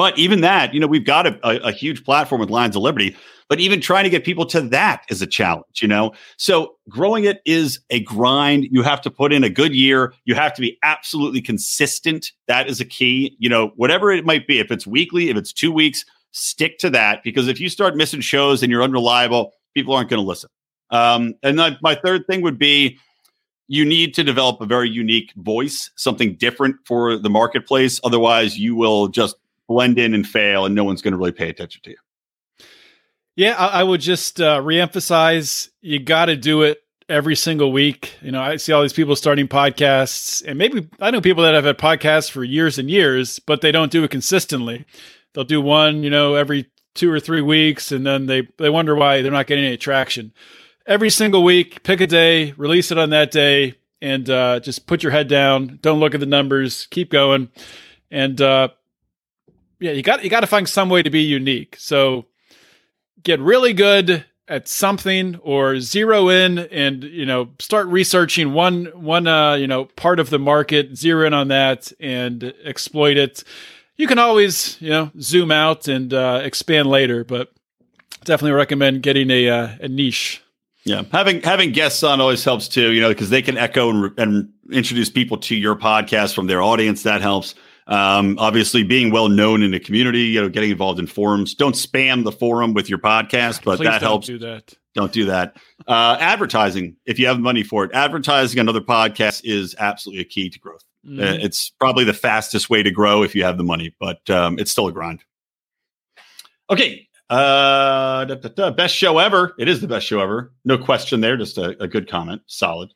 But 0.00 0.16
even 0.16 0.40
that, 0.40 0.72
you 0.72 0.80
know, 0.80 0.86
we've 0.86 1.04
got 1.04 1.26
a, 1.26 1.38
a, 1.46 1.68
a, 1.68 1.72
huge 1.72 2.06
platform 2.06 2.40
with 2.40 2.48
Lions 2.48 2.74
of 2.74 2.80
Liberty, 2.80 3.14
but 3.50 3.60
even 3.60 3.82
trying 3.82 4.04
to 4.04 4.08
get 4.08 4.24
people 4.24 4.46
to 4.46 4.62
that 4.62 5.04
is 5.10 5.20
a 5.20 5.26
challenge, 5.26 5.82
you 5.82 5.88
know? 5.88 6.12
So 6.38 6.76
growing 6.88 7.24
it 7.24 7.42
is 7.44 7.80
a 7.90 8.00
grind. 8.00 8.66
You 8.70 8.82
have 8.82 9.02
to 9.02 9.10
put 9.10 9.30
in 9.30 9.44
a 9.44 9.50
good 9.50 9.74
year. 9.74 10.14
You 10.24 10.34
have 10.36 10.54
to 10.54 10.62
be 10.62 10.78
absolutely 10.82 11.42
consistent. 11.42 12.32
That 12.48 12.66
is 12.66 12.80
a 12.80 12.86
key, 12.86 13.36
you 13.38 13.50
know, 13.50 13.72
whatever 13.76 14.10
it 14.10 14.24
might 14.24 14.46
be. 14.46 14.58
If 14.58 14.70
it's 14.70 14.86
weekly, 14.86 15.28
if 15.28 15.36
it's 15.36 15.52
two 15.52 15.70
weeks, 15.70 16.06
stick 16.30 16.78
to 16.78 16.88
that 16.88 17.22
because 17.22 17.46
if 17.46 17.60
you 17.60 17.68
start 17.68 17.94
missing 17.94 18.22
shows 18.22 18.62
and 18.62 18.72
you're 18.72 18.82
unreliable, 18.82 19.52
people 19.74 19.94
aren't 19.94 20.08
going 20.08 20.22
to 20.22 20.26
listen. 20.26 20.48
Um, 20.88 21.34
and 21.42 21.60
my 21.82 21.94
third 21.94 22.26
thing 22.26 22.40
would 22.40 22.58
be 22.58 22.98
you 23.68 23.84
need 23.84 24.14
to 24.14 24.24
develop 24.24 24.62
a 24.62 24.66
very 24.66 24.88
unique 24.88 25.34
voice, 25.36 25.90
something 25.96 26.36
different 26.36 26.76
for 26.86 27.18
the 27.18 27.28
marketplace. 27.28 28.00
Otherwise, 28.02 28.58
you 28.58 28.74
will 28.74 29.06
just 29.08 29.36
blend 29.70 30.00
in 30.00 30.14
and 30.14 30.26
fail, 30.26 30.66
and 30.66 30.74
no 30.74 30.82
one's 30.82 31.00
going 31.00 31.12
to 31.12 31.16
really 31.16 31.30
pay 31.30 31.48
attention 31.48 31.80
to 31.84 31.90
you. 31.90 31.96
Yeah, 33.36 33.52
I, 33.52 33.80
I 33.80 33.82
would 33.84 34.00
just 34.00 34.40
uh, 34.40 34.60
reemphasize 34.60 35.68
you 35.80 36.00
got 36.00 36.26
to 36.26 36.34
do 36.34 36.62
it 36.62 36.82
every 37.08 37.36
single 37.36 37.70
week. 37.70 38.16
You 38.20 38.32
know, 38.32 38.42
I 38.42 38.56
see 38.56 38.72
all 38.72 38.82
these 38.82 38.92
people 38.92 39.14
starting 39.14 39.46
podcasts, 39.46 40.44
and 40.44 40.58
maybe 40.58 40.88
I 41.00 41.12
know 41.12 41.20
people 41.20 41.44
that 41.44 41.54
have 41.54 41.64
had 41.64 41.78
podcasts 41.78 42.28
for 42.28 42.42
years 42.42 42.80
and 42.80 42.90
years, 42.90 43.38
but 43.38 43.60
they 43.60 43.70
don't 43.70 43.92
do 43.92 44.02
it 44.02 44.10
consistently. 44.10 44.86
They'll 45.34 45.44
do 45.44 45.60
one, 45.60 46.02
you 46.02 46.10
know, 46.10 46.34
every 46.34 46.66
two 46.96 47.10
or 47.12 47.20
three 47.20 47.40
weeks, 47.40 47.92
and 47.92 48.04
then 48.04 48.26
they 48.26 48.48
they 48.58 48.70
wonder 48.70 48.96
why 48.96 49.22
they're 49.22 49.30
not 49.30 49.46
getting 49.46 49.64
any 49.64 49.76
traction. 49.76 50.32
Every 50.84 51.10
single 51.10 51.44
week, 51.44 51.84
pick 51.84 52.00
a 52.00 52.08
day, 52.08 52.54
release 52.56 52.90
it 52.90 52.98
on 52.98 53.10
that 53.10 53.30
day, 53.30 53.76
and 54.02 54.28
uh, 54.28 54.58
just 54.58 54.88
put 54.88 55.04
your 55.04 55.12
head 55.12 55.28
down. 55.28 55.78
Don't 55.80 56.00
look 56.00 56.14
at 56.14 56.20
the 56.20 56.26
numbers. 56.26 56.88
Keep 56.90 57.12
going, 57.12 57.50
and 58.10 58.40
uh, 58.40 58.70
yeah, 59.80 59.92
you 59.92 60.02
got 60.02 60.22
you 60.22 60.30
got 60.30 60.40
to 60.40 60.46
find 60.46 60.68
some 60.68 60.88
way 60.88 61.02
to 61.02 61.10
be 61.10 61.22
unique. 61.22 61.76
So 61.78 62.26
get 63.22 63.40
really 63.40 63.72
good 63.72 64.24
at 64.46 64.68
something 64.68 65.36
or 65.42 65.78
zero 65.80 66.28
in 66.28 66.58
and 66.58 67.04
you 67.04 67.24
know 67.24 67.50
start 67.58 67.86
researching 67.86 68.52
one 68.52 68.86
one 68.86 69.28
uh 69.28 69.54
you 69.54 69.66
know 69.66 69.84
part 69.84 70.18
of 70.18 70.28
the 70.28 70.40
market 70.40 70.96
zero 70.96 71.26
in 71.26 71.32
on 71.32 71.48
that 71.48 71.92
and 71.98 72.52
exploit 72.64 73.16
it. 73.16 73.42
You 73.96 74.06
can 74.06 74.18
always 74.18 74.80
you 74.80 74.90
know 74.90 75.10
zoom 75.20 75.50
out 75.50 75.88
and 75.88 76.12
uh, 76.12 76.40
expand 76.44 76.88
later 76.88 77.24
but 77.24 77.52
definitely 78.24 78.52
recommend 78.52 79.02
getting 79.02 79.30
a 79.30 79.48
uh, 79.48 79.68
a 79.80 79.88
niche. 79.88 80.42
Yeah. 80.84 81.04
Having 81.12 81.42
having 81.42 81.72
guests 81.72 82.02
on 82.02 82.20
always 82.20 82.44
helps 82.44 82.68
too 82.68 82.92
you 82.92 83.00
know 83.00 83.08
because 83.08 83.30
they 83.30 83.42
can 83.42 83.56
echo 83.56 83.90
and, 83.90 84.18
and 84.18 84.52
introduce 84.70 85.08
people 85.10 85.38
to 85.38 85.54
your 85.54 85.76
podcast 85.76 86.34
from 86.34 86.48
their 86.48 86.60
audience. 86.60 87.02
That 87.04 87.22
helps 87.22 87.54
um, 87.90 88.38
obviously, 88.38 88.84
being 88.84 89.10
well 89.10 89.28
known 89.28 89.62
in 89.62 89.72
the 89.72 89.80
community, 89.80 90.22
you 90.22 90.40
know, 90.40 90.48
getting 90.48 90.70
involved 90.70 90.98
in 90.98 91.06
forums. 91.06 91.54
Don't 91.54 91.74
spam 91.74 92.24
the 92.24 92.32
forum 92.32 92.72
with 92.72 92.88
your 92.88 92.98
podcast, 92.98 93.64
but 93.64 93.76
Please 93.76 93.86
that 93.86 94.00
don't 94.00 94.08
helps. 94.08 94.26
do 94.26 94.38
that 94.38 94.74
Don't 94.94 95.12
do 95.12 95.26
that. 95.26 95.56
Uh, 95.86 96.16
advertising, 96.20 96.96
if 97.04 97.18
you 97.18 97.26
have 97.26 97.40
money 97.40 97.62
for 97.64 97.84
it, 97.84 97.90
advertising 97.92 98.60
another 98.60 98.80
podcast 98.80 99.42
is 99.44 99.74
absolutely 99.78 100.22
a 100.22 100.24
key 100.24 100.48
to 100.48 100.58
growth. 100.58 100.84
Uh, 101.06 101.34
it's 101.40 101.70
probably 101.70 102.04
the 102.04 102.12
fastest 102.12 102.68
way 102.68 102.82
to 102.82 102.90
grow 102.90 103.22
if 103.22 103.34
you 103.34 103.42
have 103.42 103.56
the 103.56 103.64
money, 103.64 103.94
but 103.98 104.28
um, 104.30 104.58
it's 104.58 104.70
still 104.70 104.86
a 104.86 104.92
grind. 104.92 105.24
Okay. 106.68 107.08
Uh, 107.30 108.24
da, 108.26 108.34
da, 108.34 108.48
da, 108.48 108.70
best 108.70 108.94
show 108.94 109.18
ever. 109.18 109.54
It 109.58 109.68
is 109.68 109.80
the 109.80 109.88
best 109.88 110.06
show 110.06 110.20
ever. 110.20 110.52
No 110.64 110.76
question 110.76 111.20
there. 111.20 111.36
Just 111.36 111.58
a, 111.58 111.82
a 111.82 111.88
good 111.88 112.08
comment. 112.08 112.42
Solid. 112.46 112.92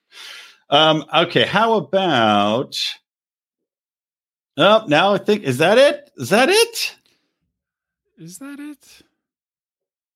Um, 0.70 1.04
okay. 1.14 1.46
How 1.46 1.74
about. 1.74 2.76
Oh, 4.56 4.84
now 4.88 5.14
I 5.14 5.18
think 5.18 5.42
is 5.42 5.58
that 5.58 5.78
it? 5.78 6.10
Is 6.16 6.28
that 6.30 6.48
it? 6.48 6.96
is 8.18 8.38
that 8.38 8.60
it 8.60 9.02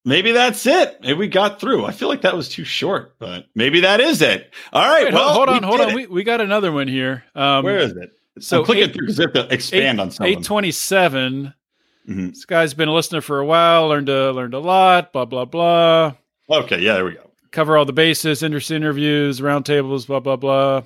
Maybe 0.04 0.32
that's 0.32 0.64
it. 0.64 0.98
Maybe 1.02 1.14
we 1.18 1.28
got 1.28 1.60
through. 1.60 1.84
I 1.84 1.90
feel 1.92 2.08
like 2.08 2.22
that 2.22 2.34
was 2.36 2.48
too 2.48 2.64
short, 2.64 3.18
but 3.18 3.46
maybe 3.54 3.80
that 3.80 4.00
is 4.00 4.22
it. 4.22 4.54
All 4.72 4.88
right. 4.88 5.06
Wait, 5.06 5.12
well, 5.12 5.34
hold 5.34 5.48
we 5.48 5.56
on 5.56 5.62
hold 5.64 5.80
on 5.80 5.90
it. 5.90 5.94
we, 5.94 6.06
we 6.06 6.24
got 6.24 6.40
another 6.40 6.72
one 6.72 6.88
here 6.88 7.24
um 7.34 7.64
Where 7.64 7.78
is 7.78 7.92
it? 7.92 8.12
so 8.38 8.60
I'm 8.60 8.64
clicking 8.64 8.84
eight- 8.84 8.94
through 8.94 9.06
because 9.06 9.18
we 9.18 9.24
have 9.24 9.32
to 9.34 9.52
expand 9.54 10.00
on 10.00 10.10
some 10.10 10.24
of 10.24 10.30
them. 10.32 10.38
827 10.38 11.54
Mhm. 12.08 12.30
this 12.30 12.44
guy's 12.46 12.72
been 12.72 12.88
a 12.88 12.94
listener 12.94 13.20
for 13.20 13.38
a 13.40 13.44
while 13.44 13.88
learned 13.88 14.08
a 14.08 14.32
learned 14.32 14.54
a 14.54 14.58
lot 14.60 15.12
blah 15.12 15.26
blah 15.26 15.44
blah 15.44 16.14
Okay, 16.48 16.80
yeah, 16.80 16.94
there 16.94 17.04
we 17.04 17.12
go. 17.14 17.30
cover 17.50 17.76
all 17.76 17.84
the 17.84 17.92
bases, 17.92 18.42
interest 18.42 18.70
interviews, 18.70 19.40
roundtables, 19.40 20.06
blah 20.06 20.20
blah 20.20 20.36
blah. 20.36 20.82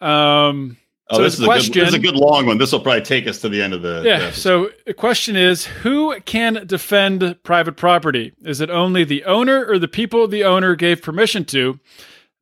Um, 0.00 0.76
Oh, 1.08 1.16
So 1.18 1.22
this 1.22 1.34
his 1.38 1.40
is, 1.40 1.68
a 1.68 1.72
good, 1.72 1.82
this 1.82 1.88
is 1.90 1.94
a 1.94 1.98
good 1.98 2.16
long 2.16 2.46
one. 2.46 2.58
This 2.58 2.72
will 2.72 2.80
probably 2.80 3.02
take 3.02 3.28
us 3.28 3.40
to 3.42 3.48
the 3.48 3.62
end 3.62 3.72
of 3.74 3.82
the. 3.82 4.02
yeah. 4.04 4.18
the- 4.26 4.32
So 4.32 4.70
the 4.86 4.94
question 4.94 5.36
is, 5.36 5.64
who 5.66 6.18
can 6.22 6.66
defend 6.66 7.36
private 7.44 7.76
property? 7.76 8.32
Is 8.44 8.60
it 8.60 8.70
only 8.70 9.04
the 9.04 9.24
owner 9.24 9.64
or 9.64 9.78
the 9.78 9.86
people 9.88 10.26
the 10.26 10.44
owner 10.44 10.74
gave 10.74 11.02
permission 11.02 11.44
to? 11.46 11.78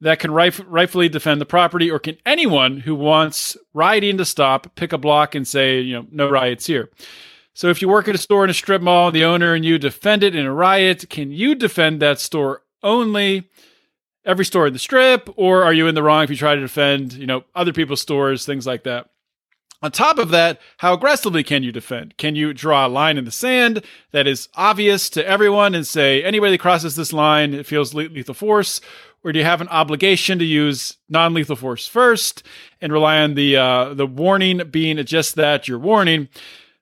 that 0.01 0.19
can 0.19 0.31
right, 0.33 0.59
rightfully 0.69 1.09
defend 1.09 1.41
the 1.41 1.47
property, 1.47 1.91
or 1.91 1.99
can 1.99 2.17
anyone 2.27 2.79
who 2.81 2.95
wants 2.95 3.57
rioting 3.73 4.19
to 4.19 4.25
stop 4.25 4.75
pick 4.75 4.93
a 4.93 4.99
block 4.99 5.35
and 5.35 5.49
say, 5.49 5.81
you 5.81 5.95
know, 5.95 6.07
no 6.11 6.29
riots 6.29 6.67
here? 6.67 6.91
So 7.55 7.69
if 7.71 7.81
you 7.81 7.89
work 7.89 8.07
at 8.07 8.15
a 8.15 8.19
store 8.19 8.45
in 8.45 8.51
a 8.51 8.55
strip 8.55 8.83
mall, 8.83 9.11
the 9.11 9.25
owner 9.25 9.55
and 9.55 9.65
you 9.65 9.79
defend 9.79 10.23
it 10.23 10.35
in 10.35 10.45
a 10.45 10.53
riot, 10.53 11.09
can 11.09 11.31
you 11.33 11.55
defend 11.55 12.03
that 12.03 12.21
store 12.21 12.63
only? 12.83 13.49
Every 14.25 14.45
store 14.45 14.67
in 14.67 14.73
the 14.73 14.79
strip, 14.79 15.29
or 15.37 15.65
are 15.65 15.73
you 15.73 15.87
in 15.87 15.95
the 15.95 16.03
wrong 16.03 16.25
if 16.25 16.31
you 16.31 16.37
try 16.37 16.55
to 16.55 16.61
defend, 16.61 17.13
you 17.13 17.27
know, 17.27 17.45
other 17.55 17.73
people's 17.73 18.01
stores, 18.01 18.47
things 18.47 18.67
like 18.67 18.85
that? 18.85 19.11
On 19.83 19.91
top 19.91 20.17
of 20.17 20.31
that, 20.31 20.63
how 20.79 20.95
aggressively 20.95 21.45
can 21.45 21.63
you 21.63 21.71
defend? 21.71 22.17
Can 22.17 22.35
you 22.35 22.55
draw 22.55 22.87
a 22.87 22.89
line 22.89 23.19
in 23.19 23.27
the 23.27 23.31
sand 23.31 23.85
that 24.13 24.27
is 24.27 24.49
obvious 24.55 25.11
to 25.11 25.27
everyone 25.29 25.75
and 25.75 25.87
say, 25.87 26.25
anybody 26.25 26.53
that 26.53 26.61
crosses 26.61 26.97
this 26.97 27.13
line, 27.13 27.53
it 27.53 27.67
feels 27.67 27.93
lethal 27.93 28.33
force? 28.33 28.81
Or 29.23 29.31
do 29.31 29.39
you 29.39 29.45
have 29.45 29.61
an 29.61 29.69
obligation 29.69 30.39
to 30.39 30.45
use 30.45 30.97
non 31.11 31.35
lethal 31.35 31.57
force 31.57 31.87
first 31.87 32.43
and 32.81 32.95
rely 32.95 33.19
on 33.21 33.35
the, 33.35 33.59
uh, 33.59 33.93
the 33.93 34.07
warning 34.07 34.63
being 34.71 35.05
just 35.05 35.35
that, 35.35 35.69
your 35.69 35.79
warning? 35.79 36.31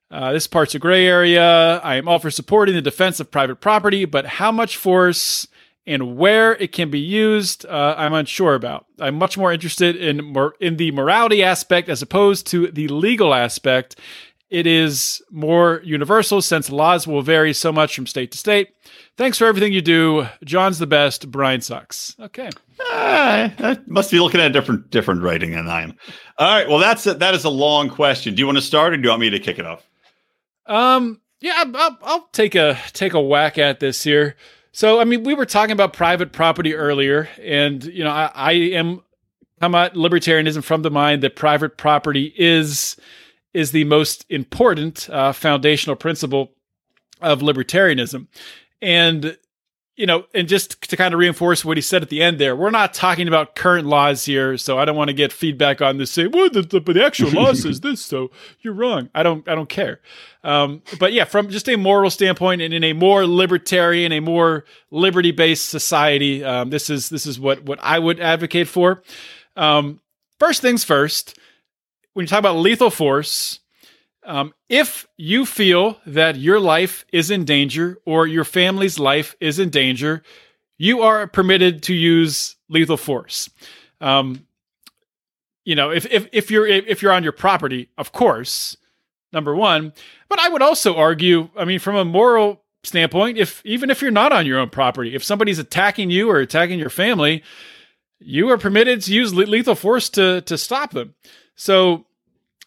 Uh, 0.09 0.31
this 0.31 0.47
part's 0.47 0.75
a 0.75 0.79
gray 0.79 1.05
area. 1.05 1.79
I 1.79 1.95
am 1.95 2.07
all 2.07 2.19
for 2.19 2.31
supporting 2.31 2.75
the 2.75 2.81
defense 2.81 3.19
of 3.19 3.31
private 3.31 3.57
property, 3.57 4.05
but 4.05 4.25
how 4.25 4.51
much 4.51 4.77
force 4.77 5.47
and 5.85 6.17
where 6.17 6.55
it 6.55 6.71
can 6.71 6.89
be 6.89 6.99
used, 6.99 7.65
uh, 7.65 7.95
I'm 7.97 8.13
unsure 8.13 8.55
about. 8.55 8.85
I'm 8.99 9.15
much 9.15 9.37
more 9.37 9.51
interested 9.51 9.95
in 9.95 10.23
more 10.23 10.55
in 10.59 10.77
the 10.77 10.91
morality 10.91 11.43
aspect 11.43 11.89
as 11.89 12.01
opposed 12.01 12.47
to 12.47 12.67
the 12.67 12.87
legal 12.87 13.33
aspect. 13.33 13.99
It 14.49 14.67
is 14.67 15.21
more 15.31 15.81
universal 15.83 16.41
since 16.41 16.69
laws 16.69 17.07
will 17.07 17.23
vary 17.23 17.53
so 17.53 17.71
much 17.71 17.95
from 17.95 18.05
state 18.05 18.31
to 18.33 18.37
state. 18.37 18.69
Thanks 19.17 19.37
for 19.37 19.45
everything 19.45 19.73
you 19.73 19.81
do. 19.81 20.27
John's 20.43 20.77
the 20.77 20.85
best. 20.87 21.31
Brian 21.31 21.61
sucks. 21.61 22.15
Okay. 22.19 22.49
Uh, 22.79 23.49
I 23.59 23.79
must 23.87 24.11
be 24.11 24.19
looking 24.19 24.41
at 24.41 24.53
different 24.53 24.91
different 24.91 25.23
writing 25.23 25.51
than 25.51 25.67
I 25.67 25.81
am. 25.81 25.95
All 26.37 26.47
right. 26.47 26.69
Well, 26.69 26.79
that's 26.79 27.05
a, 27.07 27.15
that 27.15 27.33
is 27.33 27.45
a 27.45 27.49
long 27.49 27.89
question. 27.89 28.35
Do 28.35 28.41
you 28.41 28.45
want 28.45 28.57
to 28.57 28.61
start, 28.61 28.93
or 28.93 28.97
do 28.97 29.03
you 29.03 29.09
want 29.09 29.21
me 29.21 29.29
to 29.31 29.39
kick 29.39 29.59
it 29.59 29.65
off? 29.65 29.85
Um. 30.65 31.19
Yeah, 31.41 31.65
I'll, 31.75 31.97
I'll 32.03 32.27
take 32.31 32.55
a 32.55 32.79
take 32.93 33.13
a 33.13 33.19
whack 33.19 33.57
at 33.57 33.81
this 33.81 34.01
here. 34.01 34.37
So, 34.73 34.99
I 34.99 35.03
mean, 35.03 35.23
we 35.23 35.35
were 35.35 35.45
talking 35.45 35.71
about 35.71 35.93
private 35.93 36.31
property 36.31 36.73
earlier, 36.73 37.29
and 37.39 37.83
you 37.83 38.03
know, 38.03 38.09
I, 38.09 38.31
I 38.33 38.51
am 38.53 39.03
come 39.61 39.75
at 39.75 39.93
libertarianism 39.93 40.63
from 40.63 40.81
the 40.81 40.91
mind 40.91 41.21
that 41.23 41.35
private 41.35 41.77
property 41.77 42.33
is 42.35 42.97
is 43.53 43.71
the 43.71 43.83
most 43.83 44.25
important 44.29 45.07
uh, 45.11 45.31
foundational 45.31 45.95
principle 45.95 46.51
of 47.21 47.41
libertarianism, 47.41 48.27
and 48.81 49.37
you 49.95 50.07
know, 50.07 50.25
and 50.33 50.47
just 50.47 50.89
to 50.89 50.97
kind 50.97 51.13
of 51.13 51.19
reinforce 51.19 51.63
what 51.63 51.77
he 51.77 51.81
said 51.81 52.01
at 52.01 52.09
the 52.09 52.23
end 52.23 52.39
there, 52.39 52.55
we're 52.55 52.71
not 52.71 52.95
talking 52.95 53.27
about 53.27 53.55
current 53.55 53.85
laws 53.85 54.25
here, 54.25 54.57
so 54.57 54.79
I 54.79 54.85
don't 54.85 54.95
want 54.95 55.09
to 55.09 55.13
get 55.13 55.31
feedback 55.31 55.81
on 55.81 55.97
this. 55.97 56.09
Say, 56.09 56.25
well, 56.25 56.49
the, 56.49 56.63
the, 56.63 56.79
the 56.79 57.05
actual 57.05 57.29
law 57.29 57.53
says 57.53 57.81
this, 57.81 58.03
so 58.03 58.31
you're 58.61 58.73
wrong. 58.73 59.09
I 59.13 59.21
don't, 59.21 59.47
I 59.47 59.53
don't 59.53 59.69
care. 59.69 60.01
Um, 60.43 60.81
but 60.99 61.13
yeah, 61.13 61.25
from 61.25 61.49
just 61.49 61.69
a 61.69 61.75
moral 61.75 62.09
standpoint, 62.09 62.61
and 62.61 62.73
in 62.73 62.83
a 62.83 62.93
more 62.93 63.27
libertarian, 63.27 64.11
a 64.11 64.19
more 64.19 64.65
liberty-based 64.89 65.69
society, 65.69 66.43
um, 66.43 66.71
this 66.71 66.89
is 66.89 67.09
this 67.09 67.25
is 67.25 67.39
what 67.39 67.63
what 67.63 67.79
I 67.81 67.99
would 67.99 68.19
advocate 68.19 68.67
for. 68.67 69.03
Um, 69.55 70.01
first 70.39 70.61
things 70.61 70.83
first, 70.83 71.37
when 72.13 72.23
you 72.23 72.27
talk 72.27 72.39
about 72.39 72.57
lethal 72.57 72.89
force, 72.89 73.59
um, 74.25 74.53
if 74.69 75.07
you 75.17 75.45
feel 75.45 75.97
that 76.05 76.37
your 76.37 76.59
life 76.59 77.05
is 77.11 77.29
in 77.29 77.45
danger 77.45 77.97
or 78.05 78.27
your 78.27 78.43
family's 78.43 78.99
life 78.99 79.35
is 79.39 79.59
in 79.59 79.69
danger, 79.69 80.23
you 80.77 81.01
are 81.01 81.27
permitted 81.27 81.83
to 81.83 81.93
use 81.93 82.55
lethal 82.69 82.97
force. 82.97 83.49
Um, 84.01 84.45
you 85.65 85.75
know, 85.75 85.91
if, 85.91 86.05
if, 86.11 86.27
if 86.31 86.51
you're 86.51 86.67
if 86.67 87.01
you're 87.01 87.13
on 87.13 87.23
your 87.23 87.31
property, 87.31 87.89
of 87.97 88.11
course, 88.11 88.75
number 89.31 89.55
one. 89.55 89.93
But 90.27 90.39
I 90.39 90.49
would 90.49 90.61
also 90.61 90.95
argue, 90.95 91.49
I 91.57 91.65
mean, 91.65 91.79
from 91.79 91.95
a 91.95 92.05
moral 92.05 92.63
standpoint, 92.83 93.37
if 93.37 93.61
even 93.65 93.89
if 93.89 94.01
you're 94.01 94.11
not 94.11 94.33
on 94.33 94.45
your 94.45 94.59
own 94.59 94.69
property, 94.69 95.15
if 95.15 95.23
somebody's 95.23 95.59
attacking 95.59 96.09
you 96.09 96.29
or 96.29 96.39
attacking 96.39 96.79
your 96.79 96.89
family, 96.89 97.43
you 98.19 98.49
are 98.49 98.57
permitted 98.57 99.01
to 99.03 99.13
use 99.13 99.33
lethal 99.33 99.75
force 99.75 100.09
to 100.09 100.41
to 100.41 100.57
stop 100.57 100.91
them. 100.91 101.15
So 101.55 102.05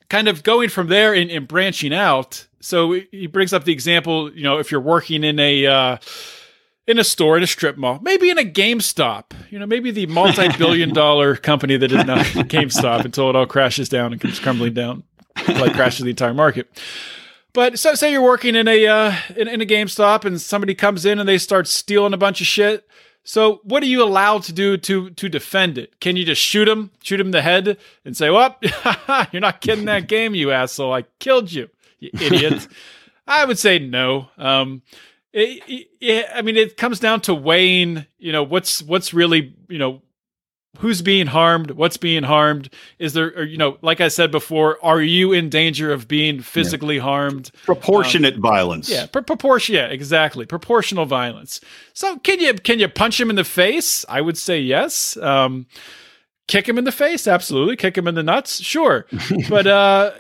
kind 0.09 0.29
of 0.29 0.43
going 0.43 0.69
from 0.69 0.89
there 0.89 1.15
and, 1.15 1.31
and, 1.31 1.49
branching 1.49 1.93
out. 1.93 2.47
So 2.61 3.01
he 3.11 3.27
brings 3.27 3.53
up 3.53 3.65
the 3.65 3.73
example, 3.73 4.33
you 4.33 4.43
know, 4.43 4.59
if 4.59 4.71
you're 4.71 4.81
working 4.81 5.25
in 5.25 5.39
a 5.39 5.67
uh, 5.67 5.99
in 6.87 6.99
a 6.99 7.05
store 7.05 7.37
in 7.37 7.43
a 7.43 7.47
strip 7.47 7.77
mall, 7.77 7.99
maybe 8.03 8.31
in 8.31 8.39
a 8.39 8.45
GameStop, 8.45 9.33
you 9.51 9.59
know, 9.59 9.67
maybe 9.67 9.91
the 9.91 10.07
multi-billion-dollar 10.07 11.37
company 11.37 11.77
that 11.77 11.91
is 11.91 12.05
now 12.05 12.17
GameStop 12.23 13.05
until 13.05 13.31
it 13.31 13.37
all 13.37 13.47
crashes 13.47 13.89
down 13.89 14.13
and 14.13 14.21
comes 14.21 14.39
crumbling 14.39 14.75
down, 14.75 15.03
like 15.49 15.75
crashes 15.75 16.05
the 16.05 16.11
entire 16.11 16.35
market. 16.35 16.69
But 17.53 17.79
so 17.79 17.95
say 17.95 18.13
you're 18.13 18.23
working 18.23 18.55
in 18.55 18.69
a 18.69 18.87
uh, 18.87 19.15
in, 19.37 19.49
in 19.49 19.61
a 19.61 19.67
GameStop 19.67 20.25
and 20.25 20.41
somebody 20.41 20.75
comes 20.75 21.07
in 21.07 21.19
and 21.19 21.29
they 21.29 21.39
start 21.39 21.67
stealing 21.67 22.13
a 22.13 22.19
bunch 22.19 22.41
of 22.41 22.47
shit 22.47 22.87
so, 23.29 23.61
what 23.65 23.83
are 23.83 23.87
you 23.87 24.05
allowed 24.05 24.45
to 24.45 24.53
do 24.53 24.77
to 24.77 25.11
to 25.11 25.29
defend 25.29 25.79
it? 25.79 25.99
Can 25.99 26.17
you 26.17 26.25
just 26.25 26.41
shoot 26.41 26.69
him, 26.69 26.93
shoot 27.03 27.19
him 27.19 27.27
in 27.27 27.31
the 27.33 27.43
head, 27.43 27.77
and 28.05 28.17
say, 28.17 28.31
"Well, 28.31 28.57
you're 29.33 29.41
not 29.41 29.61
getting 29.61 29.87
that 29.87 30.07
game, 30.07 30.37
you 30.37 30.53
asshole! 30.53 30.93
I 30.93 31.03
killed 31.19 31.51
you, 31.51 31.69
you 31.99 32.11
idiot." 32.15 32.69
I 33.27 33.45
would 33.45 33.59
say 33.59 33.81
no. 33.81 34.29
Um, 34.39 34.83
it, 35.33 35.89
it, 36.01 36.27
I 36.33 36.43
mean, 36.43 36.57
it 36.57 36.77
comes 36.77 37.01
down 37.01 37.21
to 37.23 37.35
weighing. 37.35 38.07
You 38.17 38.31
know, 38.31 38.45
what's 38.45 38.81
what's 38.81 39.13
really 39.13 39.57
you 39.69 39.79
know 39.79 40.03
who's 40.79 41.03
being 41.03 41.27
harmed 41.27 41.71
what's 41.73 41.97
being 41.97 42.23
harmed 42.23 42.69
is 42.99 43.13
there 43.13 43.33
or, 43.37 43.45
you 43.45 43.57
know 43.57 43.79
like 43.83 44.01
i 44.01 44.09
said 44.09 44.31
before 44.31 44.79
are 44.83 45.01
you 45.01 45.33
in 45.33 45.49
danger 45.49 45.93
of 45.93 46.09
being 46.09 46.41
physically 46.41 46.97
yeah. 46.97 47.03
harmed? 47.03 47.51
Proportionate 47.65 48.35
um, 48.35 48.41
violence. 48.41 48.89
yeah 48.89 49.07
pr- 49.07 49.21
proportion 49.21 49.75
yeah 49.75 49.87
exactly 49.87 50.47
proportional 50.47 51.07
violence. 51.07 51.61
So 51.93 52.19
can 52.19 52.41
you 52.41 52.55
can 52.55 52.79
you 52.79 52.89
punch 52.89 53.21
him 53.21 53.31
in 53.31 53.37
the 53.37 53.45
face? 53.45 54.05
I 54.09 54.21
would 54.21 54.39
say 54.39 54.61
yes. 54.61 55.17
Um, 55.17 55.67
kick 56.49 56.69
him 56.69 56.79
in 56.79 56.85
the 56.85 56.93
face? 56.93 57.27
Absolutely 57.27 57.77
kick 57.77 57.97
him 57.97 58.07
in 58.07 58.15
the 58.15 58.23
nuts? 58.23 58.61
Sure. 58.61 59.07
But 59.49 59.67
uh 59.67 60.13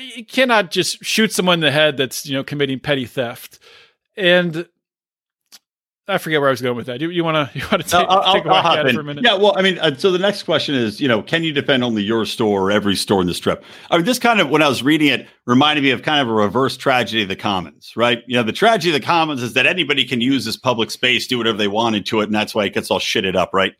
you 0.00 0.24
cannot 0.24 0.70
just 0.70 1.02
shoot 1.02 1.32
someone 1.32 1.54
in 1.54 1.60
the 1.60 1.70
head 1.70 1.96
that's 1.96 2.26
you 2.26 2.34
know 2.34 2.44
committing 2.44 2.78
petty 2.78 3.06
theft. 3.06 3.58
And 4.16 4.68
I 6.08 6.18
forget 6.18 6.40
where 6.40 6.48
I 6.48 6.50
was 6.50 6.60
going 6.60 6.76
with 6.76 6.86
that. 6.86 7.00
You, 7.00 7.10
you 7.10 7.22
want 7.22 7.52
to 7.52 7.58
you 7.58 7.64
want 7.70 7.82
to 7.82 7.88
take, 7.88 8.06
I'll, 8.08 8.34
take 8.34 8.44
a 8.44 8.54
at 8.54 8.86
it 8.86 8.94
for 8.94 9.00
a 9.00 9.04
minute? 9.04 9.24
Yeah. 9.24 9.34
Well, 9.34 9.54
I 9.56 9.62
mean, 9.62 9.78
uh, 9.78 9.94
so 9.94 10.10
the 10.10 10.18
next 10.18 10.42
question 10.42 10.74
is, 10.74 11.00
you 11.00 11.06
know, 11.06 11.22
can 11.22 11.44
you 11.44 11.52
defend 11.52 11.84
only 11.84 12.02
your 12.02 12.26
store 12.26 12.62
or 12.62 12.70
every 12.72 12.96
store 12.96 13.20
in 13.20 13.26
the 13.26 13.34
strip? 13.34 13.64
I 13.90 13.96
mean, 13.96 14.04
this 14.04 14.18
kind 14.18 14.40
of 14.40 14.50
when 14.50 14.62
I 14.62 14.68
was 14.68 14.82
reading 14.82 15.08
it 15.08 15.28
reminded 15.46 15.82
me 15.82 15.90
of 15.90 16.02
kind 16.02 16.20
of 16.20 16.28
a 16.28 16.32
reverse 16.32 16.76
tragedy 16.76 17.22
of 17.22 17.28
the 17.28 17.36
commons, 17.36 17.92
right? 17.96 18.22
You 18.26 18.36
know, 18.36 18.42
the 18.42 18.52
tragedy 18.52 18.94
of 18.94 19.00
the 19.00 19.06
commons 19.06 19.42
is 19.42 19.52
that 19.52 19.66
anybody 19.66 20.04
can 20.04 20.20
use 20.20 20.44
this 20.44 20.56
public 20.56 20.90
space, 20.90 21.26
do 21.26 21.38
whatever 21.38 21.58
they 21.58 21.68
wanted 21.68 22.04
to 22.06 22.20
it, 22.20 22.24
and 22.24 22.34
that's 22.34 22.54
why 22.54 22.64
it 22.64 22.74
gets 22.74 22.90
all 22.90 22.98
shitted 22.98 23.36
up, 23.36 23.50
right? 23.52 23.74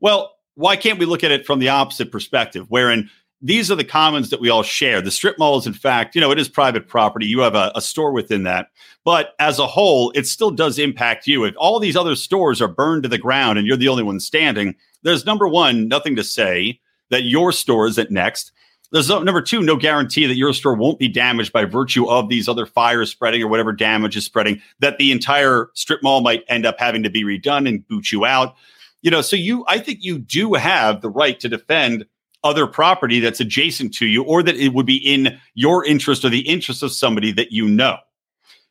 Well, 0.00 0.34
why 0.54 0.76
can't 0.76 0.98
we 0.98 1.06
look 1.06 1.24
at 1.24 1.30
it 1.30 1.46
from 1.46 1.58
the 1.58 1.68
opposite 1.68 2.10
perspective, 2.10 2.66
wherein 2.68 3.10
these 3.42 3.70
are 3.70 3.76
the 3.76 3.84
commons 3.84 4.30
that 4.30 4.40
we 4.40 4.50
all 4.50 4.62
share. 4.62 5.00
The 5.00 5.10
strip 5.10 5.38
mall 5.38 5.58
is, 5.58 5.66
in 5.66 5.72
fact, 5.72 6.14
you 6.14 6.20
know, 6.20 6.30
it 6.30 6.38
is 6.38 6.48
private 6.48 6.86
property. 6.86 7.26
You 7.26 7.40
have 7.40 7.54
a, 7.54 7.72
a, 7.74 7.80
store 7.80 8.12
within 8.12 8.42
that. 8.42 8.68
But 9.04 9.34
as 9.38 9.58
a 9.58 9.66
whole, 9.66 10.10
it 10.14 10.26
still 10.26 10.50
does 10.50 10.78
impact 10.78 11.26
you. 11.26 11.44
If 11.44 11.54
all 11.56 11.80
these 11.80 11.96
other 11.96 12.16
stores 12.16 12.60
are 12.60 12.68
burned 12.68 13.04
to 13.04 13.08
the 13.08 13.18
ground 13.18 13.58
and 13.58 13.66
you're 13.66 13.78
the 13.78 13.88
only 13.88 14.02
one 14.02 14.20
standing, 14.20 14.74
there's 15.02 15.24
number 15.24 15.48
one, 15.48 15.88
nothing 15.88 16.16
to 16.16 16.24
say 16.24 16.80
that 17.08 17.24
your 17.24 17.50
store 17.50 17.86
is 17.86 17.98
at 17.98 18.10
next. 18.10 18.52
There's 18.92 19.08
no, 19.08 19.22
number 19.22 19.40
two, 19.40 19.62
no 19.62 19.76
guarantee 19.76 20.26
that 20.26 20.34
your 20.34 20.52
store 20.52 20.74
won't 20.74 20.98
be 20.98 21.08
damaged 21.08 21.52
by 21.52 21.64
virtue 21.64 22.10
of 22.10 22.28
these 22.28 22.48
other 22.48 22.66
fires 22.66 23.10
spreading 23.10 23.42
or 23.42 23.48
whatever 23.48 23.72
damage 23.72 24.16
is 24.16 24.24
spreading, 24.24 24.60
that 24.80 24.98
the 24.98 25.12
entire 25.12 25.70
strip 25.74 26.02
mall 26.02 26.20
might 26.20 26.44
end 26.48 26.66
up 26.66 26.78
having 26.78 27.02
to 27.04 27.10
be 27.10 27.24
redone 27.24 27.68
and 27.68 27.86
boot 27.86 28.12
you 28.12 28.26
out. 28.26 28.56
You 29.02 29.10
know, 29.10 29.22
so 29.22 29.36
you, 29.36 29.64
I 29.66 29.78
think 29.78 30.00
you 30.02 30.18
do 30.18 30.54
have 30.54 31.00
the 31.00 31.08
right 31.08 31.38
to 31.40 31.48
defend 31.48 32.04
other 32.42 32.66
property 32.66 33.20
that's 33.20 33.40
adjacent 33.40 33.94
to 33.94 34.06
you 34.06 34.22
or 34.24 34.42
that 34.42 34.56
it 34.56 34.72
would 34.72 34.86
be 34.86 34.96
in 34.96 35.38
your 35.54 35.84
interest 35.84 36.24
or 36.24 36.28
the 36.28 36.40
interest 36.40 36.82
of 36.82 36.92
somebody 36.92 37.32
that 37.32 37.52
you 37.52 37.68
know. 37.68 37.96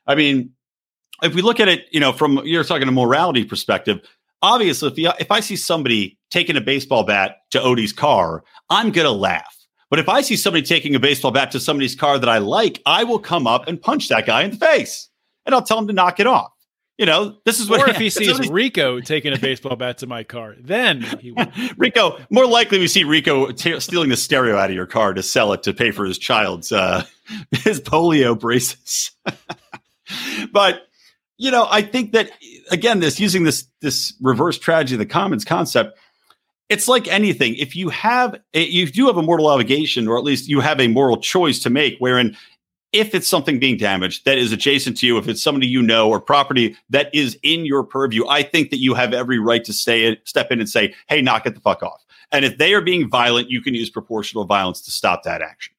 I 0.08 0.16
mean, 0.16 0.52
if 1.22 1.36
we 1.36 1.42
look 1.42 1.60
at 1.60 1.68
it, 1.68 1.86
you 1.92 2.00
know, 2.00 2.12
from 2.12 2.42
you're 2.46 2.64
talking 2.64 2.88
a 2.88 2.92
morality 2.92 3.46
perspective, 3.46 4.00
obviously 4.42 5.06
if, 5.06 5.16
if 5.20 5.32
I 5.32 5.40
see 5.40 5.56
somebody 5.56 6.18
taking 6.32 6.58
a 6.58 6.62
baseball 6.62 7.04
bat 7.04 7.38
to 7.52 7.60
Odie's 7.60 7.94
car, 7.94 8.44
I'm 8.70 8.92
going 8.92 9.06
to 9.06 9.12
laugh. 9.12 9.56
But 9.90 10.00
if 10.00 10.08
I 10.08 10.22
see 10.22 10.36
somebody 10.36 10.64
taking 10.64 10.96
a 10.96 11.00
baseball 11.00 11.32
bat 11.32 11.52
to 11.52 11.60
somebody's 11.60 11.96
car 11.96 12.20
that 12.20 12.30
I 12.30 12.38
like, 12.38 12.82
I 12.86 13.04
will 13.04 13.20
come 13.20 13.48
up 13.48 13.68
and 13.68 13.82
punch 13.82 14.08
that 14.10 14.26
guy 14.26 14.44
in 14.44 14.52
the 14.52 14.58
face 14.58 15.10
and 15.46 15.56
I'll 15.56 15.64
tell 15.64 15.80
him 15.80 15.88
to 15.88 15.94
knock 15.94 16.20
it 16.20 16.28
off 16.28 16.52
you 17.00 17.06
know, 17.06 17.38
this 17.46 17.62
is 17.62 17.70
what. 17.70 17.80
Or 17.80 17.90
if 17.90 17.96
he 17.96 18.10
sees 18.10 18.50
Rico 18.50 19.00
taking 19.00 19.32
a 19.32 19.38
baseball 19.38 19.78
bat 19.78 20.00
to 20.00 20.08
my 20.08 20.26
car, 20.26 20.56
then 20.60 21.02
he 21.22 21.32
will. 21.38 21.48
Rico, 21.78 22.20
more 22.30 22.46
likely 22.46 22.78
we 22.78 22.90
see 22.90 23.06
Rico 23.06 23.54
t- 23.54 23.80
stealing 23.80 24.10
the 24.10 24.18
stereo 24.18 24.58
out 24.58 24.70
of 24.70 24.76
your 24.76 24.86
car 24.86 25.14
to 25.14 25.24
sell 25.24 25.54
it 25.54 25.64
to 25.64 25.74
pay 25.74 25.92
for 25.92 26.04
his 26.04 26.18
child's 26.18 26.74
uh, 26.74 27.06
his 27.52 27.80
polio 27.80 28.38
braces. 28.38 29.12
but 30.52 30.88
you 31.38 31.52
know, 31.52 31.66
I 31.72 31.84
think 31.84 32.12
that 32.12 32.32
again, 32.70 33.00
this 33.00 33.18
using 33.18 33.46
this 33.46 33.66
this 33.80 34.14
reverse 34.20 34.60
tragedy 34.60 34.96
of 34.96 35.00
the 35.00 35.06
commons 35.06 35.46
concept, 35.46 35.98
it's 36.68 36.90
like 36.90 37.08
anything. 37.08 37.56
If 37.56 37.78
you 37.78 37.88
have, 37.90 38.36
you 38.54 38.88
do 38.88 39.08
have 39.08 39.16
a 39.16 39.24
moral 39.24 39.48
obligation, 39.48 40.10
or 40.10 40.18
at 40.18 40.26
least 40.26 40.50
you 40.50 40.60
have 40.60 40.82
a 40.82 40.90
moral 40.90 41.16
choice 41.16 41.60
to 41.60 41.70
make, 41.70 41.96
wherein 42.00 42.36
if 42.92 43.14
it's 43.14 43.28
something 43.28 43.60
being 43.60 43.78
damaged 43.78 44.26
that 44.26 44.38
is 44.38 44.52
adjacent 44.52 44.98
to 44.98 45.08
you, 45.08 45.18
if 45.18 45.28
it's 45.28 45.44
somebody 45.44 45.68
you 45.68 45.82
know 45.82 46.10
or 46.10 46.20
property 46.20 46.76
that 46.90 47.14
is 47.14 47.38
in 47.44 47.66
your 47.66 47.84
purview, 47.84 48.28
I 48.28 48.44
think 48.44 48.72
that 48.72 48.80
you 48.80 48.94
have 48.96 49.14
every 49.14 49.40
right 49.40 49.64
to 49.66 49.74
step 49.74 50.52
in 50.52 50.60
and 50.60 50.70
say, 50.70 50.94
"Hey, 51.08 51.22
knock 51.22 51.46
it 51.46 51.54
the 51.54 51.62
fuck 51.62 51.84
off." 51.84 52.04
And 52.32 52.46
if 52.46 52.58
they 52.58 52.74
are 52.74 52.82
being 52.82 53.10
violent, 53.10 53.50
you 53.50 53.62
can 53.62 53.74
use 53.74 53.90
proportional 53.90 54.46
violence 54.46 54.82
to 54.82 54.92
stop 54.92 55.24
that 55.24 55.42
action. 55.42 55.74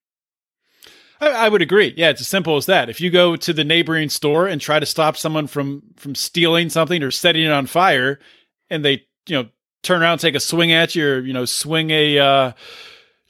I, 1.20 1.29
I 1.31 1.49
would 1.49 1.62
agree. 1.62 1.94
Yeah, 1.96 2.11
it's 2.11 2.20
as 2.20 2.29
simple 2.29 2.57
as 2.57 2.66
that. 2.66 2.88
If 2.88 3.01
you 3.01 3.11
go 3.11 3.37
to 3.37 3.53
the 3.53 3.64
neighboring 3.64 4.09
store 4.09 4.46
and 4.46 4.61
try 4.61 4.81
to 4.81 4.87
stop 4.87 5.16
someone 5.16 5.46
from 5.46 5.83
from 5.96 6.14
stealing 6.14 6.70
something 6.70 7.03
or 7.03 7.11
setting 7.11 7.44
it 7.44 7.53
on 7.53 7.66
fire, 7.66 8.18
and 8.68 8.85
they 8.85 9.05
you 9.27 9.42
know 9.42 9.49
turn 9.83 10.03
around, 10.03 10.18
take 10.18 10.35
a 10.35 10.40
swing 10.40 10.73
at 10.73 10.94
you, 10.94 11.07
or 11.07 11.20
you 11.20 11.33
know, 11.33 11.44
swing 11.44 11.90
a 11.90 12.18
uh, 12.18 12.53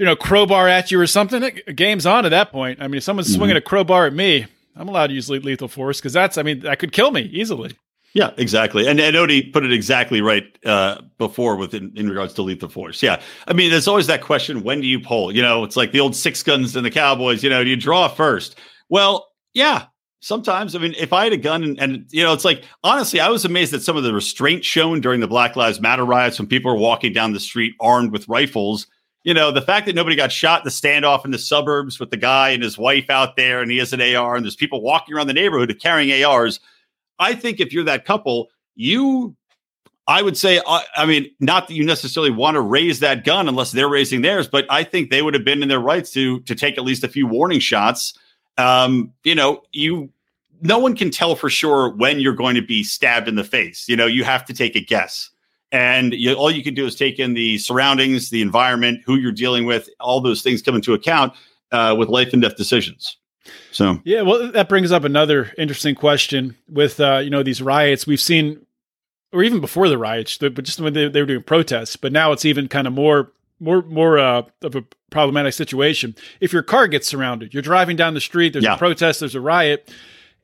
you 0.01 0.07
know 0.07 0.17
crowbar 0.17 0.67
at 0.67 0.91
you 0.91 0.99
or 0.99 1.07
something. 1.07 1.61
Game's 1.75 2.07
on 2.07 2.25
at 2.25 2.31
that 2.31 2.51
point. 2.51 2.81
I 2.81 2.89
mean, 2.89 2.97
if 2.97 3.05
someone's 3.05 3.29
mm-hmm. 3.29 3.37
swinging 3.37 3.57
a 3.59 3.61
crowbar 3.61 4.07
at 4.07 4.15
me, 4.15 4.47
I'm 4.75 4.89
allowed 4.89 5.09
to 5.09 5.13
use 5.13 5.29
lethal 5.29 5.69
force 5.69 6.01
because 6.01 6.15
that's. 6.15 6.39
I 6.39 6.43
mean, 6.43 6.61
that 6.61 6.79
could 6.79 6.93
kill 6.93 7.11
me 7.11 7.25
easily. 7.25 7.77
Yeah, 8.15 8.31
exactly. 8.39 8.89
And, 8.89 8.99
and 8.99 9.15
Odie 9.15 9.53
put 9.53 9.65
it 9.65 9.73
exactly 9.73 10.21
right 10.21 10.45
uh, 10.67 11.01
before 11.19 11.55
with 11.55 11.75
in, 11.75 11.93
in, 11.95 12.09
regards 12.09 12.33
to 12.35 12.43
lethal 12.43 12.69
force. 12.69 13.05
Yeah. 13.05 13.21
I 13.47 13.53
mean, 13.53 13.71
there's 13.71 13.87
always 13.87 14.09
that 14.09 14.21
question 14.21 14.65
when 14.65 14.81
do 14.81 14.89
you 14.89 14.99
pull? 14.99 15.33
You 15.33 15.43
know, 15.43 15.63
it's 15.63 15.77
like 15.77 15.93
the 15.93 16.01
old 16.01 16.17
six 16.17 16.43
guns 16.43 16.75
and 16.75 16.85
the 16.85 16.91
Cowboys, 16.91 17.45
you 17.45 17.51
know, 17.51 17.63
do 17.63 17.71
you 17.71 17.77
draw 17.77 18.09
first? 18.09 18.59
Well, 18.89 19.29
yeah, 19.55 19.85
sometimes. 20.19 20.75
I 20.75 20.81
mean, 20.81 20.95
if 20.99 21.13
I 21.13 21.23
had 21.23 21.33
a 21.33 21.37
gun 21.37 21.63
and, 21.63 21.79
and, 21.79 22.07
you 22.11 22.25
know, 22.25 22.33
it's 22.33 22.45
like, 22.45 22.65
honestly, 22.83 23.21
I 23.21 23.29
was 23.29 23.45
amazed 23.45 23.75
at 23.75 23.83
some 23.83 23.97
of 23.97 24.03
the 24.03 24.13
restraint 24.13 24.65
shown 24.65 25.01
during 25.01 25.21
the 25.21 25.29
Black 25.29 25.55
Lives 25.55 25.81
Matter 25.81 26.05
riots 26.05 26.37
when 26.37 26.49
people 26.49 26.73
were 26.73 26.81
walking 26.81 27.13
down 27.13 27.33
the 27.33 27.39
street 27.39 27.75
armed 27.79 28.11
with 28.11 28.27
rifles. 28.27 28.89
You 29.23 29.35
know, 29.35 29.51
the 29.51 29.61
fact 29.61 29.87
that 29.87 29.95
nobody 29.95 30.17
got 30.17 30.33
shot 30.33 30.65
the 30.65 30.71
standoff 30.71 31.25
in 31.25 31.31
the 31.31 31.39
suburbs 31.39 32.01
with 32.01 32.11
the 32.11 32.17
guy 32.17 32.51
and 32.51 32.63
his 32.63 32.79
wife 32.79 33.11
out 33.11 33.37
there 33.37 33.61
and 33.61 33.71
he 33.71 33.79
has 33.79 33.93
an 33.93 34.01
AR 34.01 34.35
and 34.35 34.45
there's 34.45 34.57
people 34.57 34.81
walking 34.81 35.15
around 35.15 35.27
the 35.27 35.35
neighborhood 35.35 35.77
carrying 35.81 36.25
ARs. 36.25 36.59
I 37.19 37.35
think 37.35 37.61
if 37.61 37.73
you're 37.73 37.85
that 37.85 38.05
couple, 38.05 38.49
you 38.77 39.37
I 40.07 40.23
would 40.23 40.37
say, 40.37 40.61
uh, 40.67 40.81
I 40.97 41.07
mean, 41.07 41.31
not 41.39 41.69
that 41.69 41.75
you 41.75 41.85
necessarily 41.85 42.31
want 42.31 42.57
to 42.57 42.61
raise 42.61 42.99
that 43.01 43.25
gun 43.25 43.47
unless 43.47 43.71
they're 43.71 43.89
raising 43.89 44.23
theirs, 44.23 44.49
but 44.49 44.67
I 44.69 44.83
think 44.83 45.11
they 45.11 45.23
would 45.23 45.35
have 45.35 45.45
been 45.45 45.63
in 45.63 45.69
their 45.69 45.81
rights 45.81 46.11
to 46.13 46.41
to 46.41 46.55
take 46.55 46.79
at 46.79 46.85
least 46.85 47.05
a 47.05 47.09
few 47.09 47.27
warning 47.27 47.61
shots 47.61 48.19
um, 48.61 49.13
you 49.25 49.35
know, 49.35 49.63
you 49.73 50.11
no 50.61 50.79
one 50.79 50.95
can 50.95 51.11
tell 51.11 51.35
for 51.35 51.49
sure 51.49 51.91
when 51.97 52.21
you're 52.21 52.35
going 52.35 52.55
to 52.55 52.63
be 52.63 52.83
stabbed 52.83 53.29
in 53.29 53.35
the 53.35 53.45
face. 53.45 53.89
You 53.89 53.97
know, 53.97 54.07
you 54.07 54.25
have 54.25 54.45
to 54.45 54.55
take 54.55 54.77
a 54.77 54.81
guess. 54.81 55.31
And 55.73 56.13
you, 56.13 56.35
all 56.35 56.51
you 56.51 56.65
can 56.65 56.75
do 56.75 56.87
is 56.87 56.97
take 56.97 57.19
in 57.19 57.35
the 57.35 57.59
surroundings, 57.59 58.31
the 58.31 58.43
environment, 58.43 59.03
who 59.05 59.17
you're 59.17 59.31
dealing 59.31 59.67
with, 59.67 59.89
all 60.01 60.21
those 60.21 60.43
things 60.43 60.63
come 60.63 60.75
into 60.75 60.95
account 60.95 61.33
uh, 61.71 61.95
with 61.97 62.09
life 62.09 62.33
and 62.33 62.43
death 62.43 62.57
decisions. 62.57 63.17
So, 63.73 64.01
yeah, 64.05 64.23
well, 64.23 64.51
that 64.53 64.69
brings 64.69 64.93
up 64.93 65.05
another 65.05 65.53
interesting 65.57 65.95
question 65.95 66.57
with, 66.69 67.01
uh, 67.01 67.19
you 67.19 67.31
know, 67.31 67.43
these 67.43 67.63
riots. 67.63 68.07
We've 68.07 68.21
seen, 68.21 68.67
or 69.33 69.43
even 69.45 69.61
before 69.61 69.89
the 69.89 69.97
riots, 69.97 70.37
but 70.39 70.63
just 70.63 70.81
when 70.81 70.93
they, 70.93 71.09
they 71.09 71.21
were 71.21 71.27
doing 71.27 71.43
protests, 71.43 71.97
but 71.97 72.13
now 72.13 72.33
it's 72.33 72.45
even 72.45 72.69
kind 72.69 72.87
of 72.87 72.93
more 72.93 73.33
more 73.61 73.83
more 73.83 74.19
uh, 74.19 74.43
of 74.63 74.75
a 74.75 74.85
problematic 75.11 75.53
situation. 75.53 76.17
If 76.41 76.53
your 76.53 76.63
car 76.63 76.89
gets 76.89 77.07
surrounded, 77.07 77.53
you're 77.55 77.63
driving 77.63 77.97
down 77.97 78.15
the 78.15 78.21
street. 78.21 78.53
There's 78.55 78.65
yeah. 78.65 78.75
a 78.75 78.79
protest. 78.79 79.21
There's 79.21 79.35
a 79.35 79.41
riot, 79.41 79.93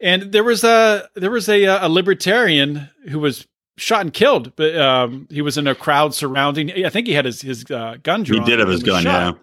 and 0.01 0.33
there 0.33 0.45
was 0.45 0.65
a 0.65 1.09
there 1.15 1.31
was 1.31 1.49
a, 1.49 1.65
a 1.65 1.89
libertarian 1.89 2.89
who 3.09 3.19
was 3.19 3.47
shot 3.77 4.01
and 4.01 4.13
killed, 4.13 4.55
but 4.57 4.77
um, 4.77 5.29
he 5.31 5.43
was 5.43 5.59
in 5.59 5.67
a 5.67 5.75
crowd 5.75 6.15
surrounding. 6.15 6.85
I 6.85 6.89
think 6.89 7.07
he 7.07 7.13
had 7.13 7.25
his 7.25 7.43
his 7.43 7.65
uh, 7.71 7.97
gun 8.03 8.23
drawn. 8.23 8.43
He 8.43 8.51
did 8.51 8.59
have 8.59 8.69
his 8.69 8.83
gun, 8.83 9.03
shot. 9.03 9.39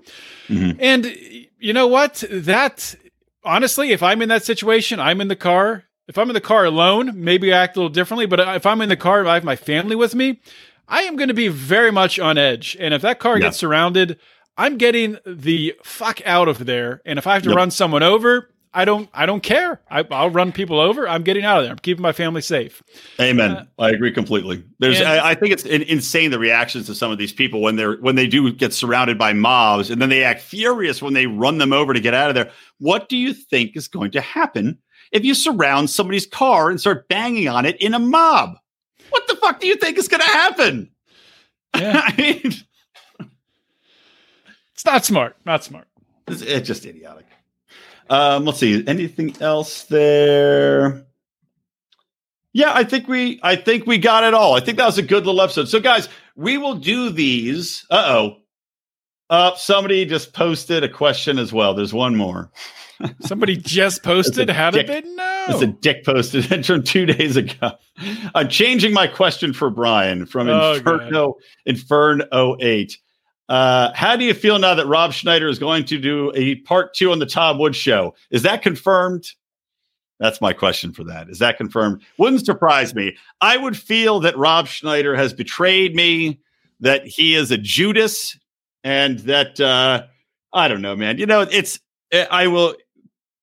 yeah. 0.49 0.55
Mm-hmm. 0.55 0.79
And 0.79 1.17
you 1.59 1.73
know 1.73 1.87
what? 1.87 2.23
That 2.29 2.95
honestly, 3.43 3.91
if 3.91 4.03
I'm 4.03 4.21
in 4.21 4.29
that 4.29 4.43
situation, 4.43 4.99
I'm 4.99 5.21
in 5.21 5.27
the 5.27 5.35
car. 5.35 5.85
If 6.07 6.17
I'm 6.17 6.29
in 6.29 6.33
the 6.33 6.41
car 6.41 6.65
alone, 6.65 7.11
maybe 7.15 7.53
I 7.53 7.63
act 7.63 7.77
a 7.77 7.79
little 7.79 7.93
differently. 7.93 8.25
But 8.25 8.39
if 8.41 8.65
I'm 8.65 8.81
in 8.81 8.89
the 8.89 8.97
car, 8.97 9.25
I 9.25 9.35
have 9.35 9.43
my 9.43 9.55
family 9.55 9.95
with 9.95 10.13
me. 10.13 10.41
I 10.87 11.03
am 11.03 11.15
going 11.15 11.29
to 11.29 11.33
be 11.33 11.47
very 11.47 11.91
much 11.91 12.19
on 12.19 12.37
edge. 12.37 12.75
And 12.79 12.93
if 12.93 13.01
that 13.03 13.19
car 13.19 13.39
gets 13.39 13.57
surrounded, 13.57 14.19
I'm 14.57 14.77
getting 14.77 15.17
the 15.25 15.75
fuck 15.83 16.21
out 16.25 16.49
of 16.49 16.65
there. 16.65 17.01
And 17.05 17.17
if 17.17 17.25
I 17.25 17.35
have 17.35 17.43
to 17.43 17.49
yep. 17.49 17.57
run 17.57 17.71
someone 17.71 18.03
over, 18.03 18.49
I 18.73 18.85
don't 18.85 19.09
I 19.13 19.25
don't 19.25 19.43
care. 19.43 19.81
I, 19.89 20.01
will 20.01 20.29
run 20.29 20.51
people 20.51 20.79
over. 20.79 21.07
I'm 21.07 21.23
getting 21.23 21.45
out 21.45 21.59
of 21.59 21.63
there. 21.63 21.71
I'm 21.71 21.79
keeping 21.79 22.01
my 22.01 22.11
family 22.11 22.41
safe. 22.41 22.81
Amen. 23.19 23.51
Uh, 23.51 23.65
I 23.79 23.89
agree 23.91 24.11
completely. 24.11 24.63
There's 24.79 24.99
and, 24.99 25.07
I, 25.07 25.31
I, 25.31 25.35
think 25.35 25.53
it's 25.53 25.65
insane 25.65 26.31
the 26.31 26.39
reactions 26.39 26.87
to 26.87 26.95
some 26.95 27.11
of 27.11 27.17
these 27.17 27.33
people 27.33 27.61
when 27.61 27.75
they're 27.75 27.97
when 27.97 28.15
they 28.15 28.27
do 28.27 28.51
get 28.51 28.73
surrounded 28.73 29.17
by 29.17 29.33
mobs 29.33 29.89
and 29.89 30.01
then 30.01 30.09
they 30.09 30.23
act 30.23 30.41
furious 30.41 31.01
when 31.01 31.13
they 31.13 31.27
run 31.27 31.59
them 31.59 31.73
over 31.73 31.93
to 31.93 31.99
get 31.99 32.13
out 32.13 32.29
of 32.29 32.35
there. 32.35 32.51
What 32.79 33.09
do 33.09 33.17
you 33.17 33.33
think 33.33 33.75
is 33.75 33.87
going 33.87 34.11
to 34.11 34.21
happen 34.21 34.79
if 35.11 35.23
you 35.23 35.35
surround 35.35 35.89
somebody's 35.89 36.25
car 36.25 36.69
and 36.69 36.79
start 36.79 37.07
banging 37.07 37.47
on 37.47 37.65
it 37.65 37.77
in 37.77 37.93
a 37.93 37.99
mob? 37.99 38.57
what 39.13 39.27
the 39.27 39.35
fuck 39.35 39.59
do 39.59 39.67
you 39.67 39.75
think 39.75 39.97
is 39.97 40.07
going 40.07 40.21
to 40.21 40.27
happen? 40.27 40.89
Yeah. 41.75 42.01
I 42.05 42.15
mean, 42.17 42.53
it's 44.73 44.85
not 44.85 45.05
smart. 45.05 45.37
Not 45.45 45.63
smart. 45.63 45.87
It's, 46.27 46.41
it's 46.41 46.67
just 46.67 46.85
idiotic. 46.85 47.25
Um, 48.09 48.45
let's 48.45 48.59
see. 48.59 48.83
Anything 48.87 49.35
else 49.41 49.85
there? 49.85 51.05
Yeah, 52.53 52.71
I 52.73 52.83
think 52.83 53.07
we 53.07 53.39
I 53.41 53.55
think 53.55 53.87
we 53.87 53.97
got 53.97 54.23
it 54.23 54.33
all. 54.33 54.53
I 54.55 54.59
think 54.59 54.77
that 54.77 54.85
was 54.85 54.99
a 54.99 55.03
good 55.03 55.25
little 55.25 55.41
episode. 55.41 55.67
So 55.67 55.79
guys, 55.79 56.07
we 56.35 56.57
will 56.57 56.75
do 56.75 57.09
these. 57.09 57.85
Uh-oh. 57.89 58.37
Uh 59.29 59.55
somebody 59.55 60.05
just 60.05 60.33
posted 60.33 60.83
a 60.83 60.89
question 60.89 61.39
as 61.39 61.51
well. 61.51 61.73
There's 61.73 61.93
one 61.93 62.15
more. 62.15 62.51
Somebody 63.21 63.57
just 63.57 64.03
posted. 64.03 64.49
How 64.49 64.69
did 64.69 64.87
they 64.87 65.01
know? 65.01 65.45
It's 65.49 65.61
a 65.61 65.67
dick 65.67 66.05
posted 66.05 66.65
from 66.65 66.83
two 66.83 67.07
days 67.07 67.35
ago. 67.35 67.71
I'm 68.35 68.49
changing 68.49 68.93
my 68.93 69.07
question 69.07 69.51
for 69.51 69.69
Brian 69.69 70.25
from 70.25 70.47
oh, 70.47 70.73
Inferno 70.73 71.35
Inferno 71.65 72.57
08. 72.61 72.97
Uh, 73.49 73.91
how 73.93 74.15
do 74.15 74.23
you 74.23 74.33
feel 74.33 74.57
now 74.59 74.73
that 74.75 74.87
Rob 74.87 75.13
Schneider 75.13 75.47
is 75.47 75.59
going 75.59 75.85
to 75.85 75.99
do 75.99 76.31
a 76.35 76.55
part 76.55 76.93
two 76.93 77.11
on 77.11 77.19
the 77.19 77.25
Tom 77.25 77.59
Woods 77.59 77.77
show? 77.77 78.15
Is 78.31 78.43
that 78.43 78.61
confirmed? 78.61 79.31
That's 80.19 80.39
my 80.39 80.53
question 80.53 80.93
for 80.93 81.03
that. 81.05 81.29
Is 81.29 81.39
that 81.39 81.57
confirmed? 81.57 82.01
Wouldn't 82.17 82.45
surprise 82.45 82.95
me. 82.95 83.17
I 83.41 83.57
would 83.57 83.75
feel 83.75 84.19
that 84.21 84.37
Rob 84.37 84.67
Schneider 84.67 85.15
has 85.15 85.33
betrayed 85.33 85.95
me, 85.95 86.39
that 86.79 87.05
he 87.05 87.35
is 87.35 87.51
a 87.51 87.57
Judas, 87.57 88.37
and 88.83 89.19
that 89.19 89.59
uh, 89.59 90.03
I 90.53 90.67
don't 90.67 90.81
know, 90.81 90.95
man. 90.95 91.17
You 91.17 91.25
know, 91.25 91.41
it's 91.41 91.79
I 92.13 92.47
will 92.47 92.75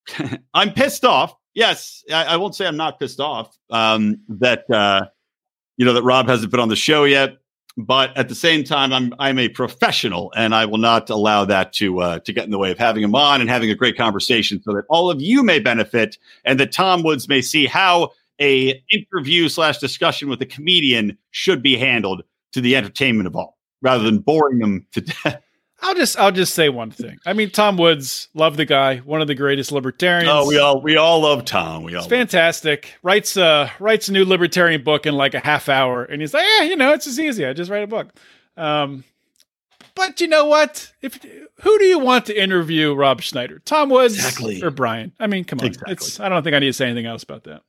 I'm 0.54 0.72
pissed 0.72 1.04
off. 1.04 1.34
Yes, 1.54 2.04
I, 2.12 2.24
I, 2.24 2.36
won't 2.36 2.54
say 2.54 2.66
I'm 2.66 2.76
not 2.76 3.00
pissed 3.00 3.18
off 3.18 3.58
um, 3.70 4.20
that 4.28 4.70
uh, 4.70 5.06
you 5.76 5.84
know 5.84 5.92
that 5.94 6.02
Rob 6.02 6.28
hasn't 6.28 6.50
been 6.50 6.60
on 6.60 6.68
the 6.68 6.76
show 6.76 7.04
yet, 7.04 7.38
but 7.76 8.16
at 8.16 8.28
the 8.28 8.34
same 8.34 8.64
time, 8.64 8.92
I'm 8.92 9.14
I'm 9.18 9.38
a 9.38 9.48
professional, 9.48 10.32
and 10.36 10.54
I 10.54 10.66
will 10.66 10.78
not 10.78 11.08
allow 11.10 11.44
that 11.44 11.72
to 11.74 12.00
uh, 12.00 12.18
to 12.20 12.32
get 12.32 12.44
in 12.44 12.50
the 12.50 12.58
way 12.58 12.70
of 12.70 12.78
having 12.78 13.02
him 13.02 13.14
on 13.14 13.40
and 13.40 13.48
having 13.48 13.70
a 13.70 13.74
great 13.74 13.96
conversation, 13.96 14.62
so 14.62 14.72
that 14.74 14.84
all 14.88 15.10
of 15.10 15.20
you 15.20 15.42
may 15.42 15.58
benefit, 15.58 16.18
and 16.44 16.58
that 16.60 16.72
Tom 16.72 17.02
Woods 17.02 17.28
may 17.28 17.40
see 17.40 17.66
how 17.66 18.10
a 18.40 18.82
interview 18.90 19.48
slash 19.48 19.78
discussion 19.78 20.28
with 20.28 20.40
a 20.42 20.46
comedian 20.46 21.16
should 21.30 21.62
be 21.62 21.76
handled 21.76 22.22
to 22.52 22.60
the 22.60 22.74
entertainment 22.74 23.26
of 23.26 23.36
all, 23.36 23.58
rather 23.82 24.02
than 24.02 24.18
boring 24.18 24.58
them 24.58 24.86
to 24.92 25.00
death. 25.24 25.42
I'll 25.82 25.94
just 25.94 26.18
I'll 26.18 26.32
just 26.32 26.54
say 26.54 26.68
one 26.68 26.90
thing. 26.90 27.18
I 27.24 27.32
mean, 27.32 27.50
Tom 27.50 27.76
Woods, 27.76 28.28
love 28.34 28.56
the 28.56 28.66
guy, 28.66 28.98
one 28.98 29.20
of 29.20 29.28
the 29.28 29.34
greatest 29.34 29.72
libertarians. 29.72 30.30
Oh, 30.30 30.46
we 30.46 30.58
all 30.58 30.82
we 30.82 30.96
all 30.96 31.20
love 31.20 31.44
Tom. 31.44 31.84
We 31.84 31.94
all 31.94 32.02
it's 32.02 32.08
fantastic. 32.08 32.94
Writes 33.02 33.36
uh 33.36 33.70
writes 33.78 34.08
a 34.08 34.12
new 34.12 34.24
libertarian 34.24 34.84
book 34.84 35.06
in 35.06 35.14
like 35.14 35.34
a 35.34 35.40
half 35.40 35.68
hour, 35.68 36.04
and 36.04 36.20
he's 36.20 36.34
like, 36.34 36.44
yeah, 36.58 36.64
you 36.64 36.76
know, 36.76 36.92
it's 36.92 37.06
just 37.06 37.18
easy. 37.18 37.46
I 37.46 37.52
just 37.52 37.70
write 37.70 37.82
a 37.82 37.86
book. 37.86 38.14
Um, 38.56 39.04
but 39.94 40.20
you 40.20 40.28
know 40.28 40.44
what? 40.44 40.92
If 41.00 41.18
who 41.62 41.78
do 41.78 41.84
you 41.84 41.98
want 41.98 42.26
to 42.26 42.40
interview 42.40 42.94
Rob 42.94 43.22
Schneider? 43.22 43.60
Tom 43.60 43.88
Woods 43.88 44.14
exactly. 44.14 44.62
or 44.62 44.70
Brian? 44.70 45.12
I 45.18 45.26
mean, 45.26 45.44
come 45.44 45.60
on. 45.60 45.66
Exactly. 45.66 45.92
It's 45.92 46.20
I 46.20 46.28
don't 46.28 46.42
think 46.42 46.54
I 46.54 46.58
need 46.58 46.66
to 46.66 46.72
say 46.72 46.86
anything 46.86 47.06
else 47.06 47.22
about 47.22 47.44
that. 47.44 47.62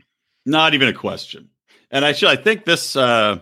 Not 0.46 0.74
even 0.74 0.90
a 0.90 0.94
question. 0.94 1.50
And 1.92 2.04
actually, 2.04 2.34
I 2.34 2.42
think 2.42 2.66
this 2.66 2.96
uh 2.96 3.40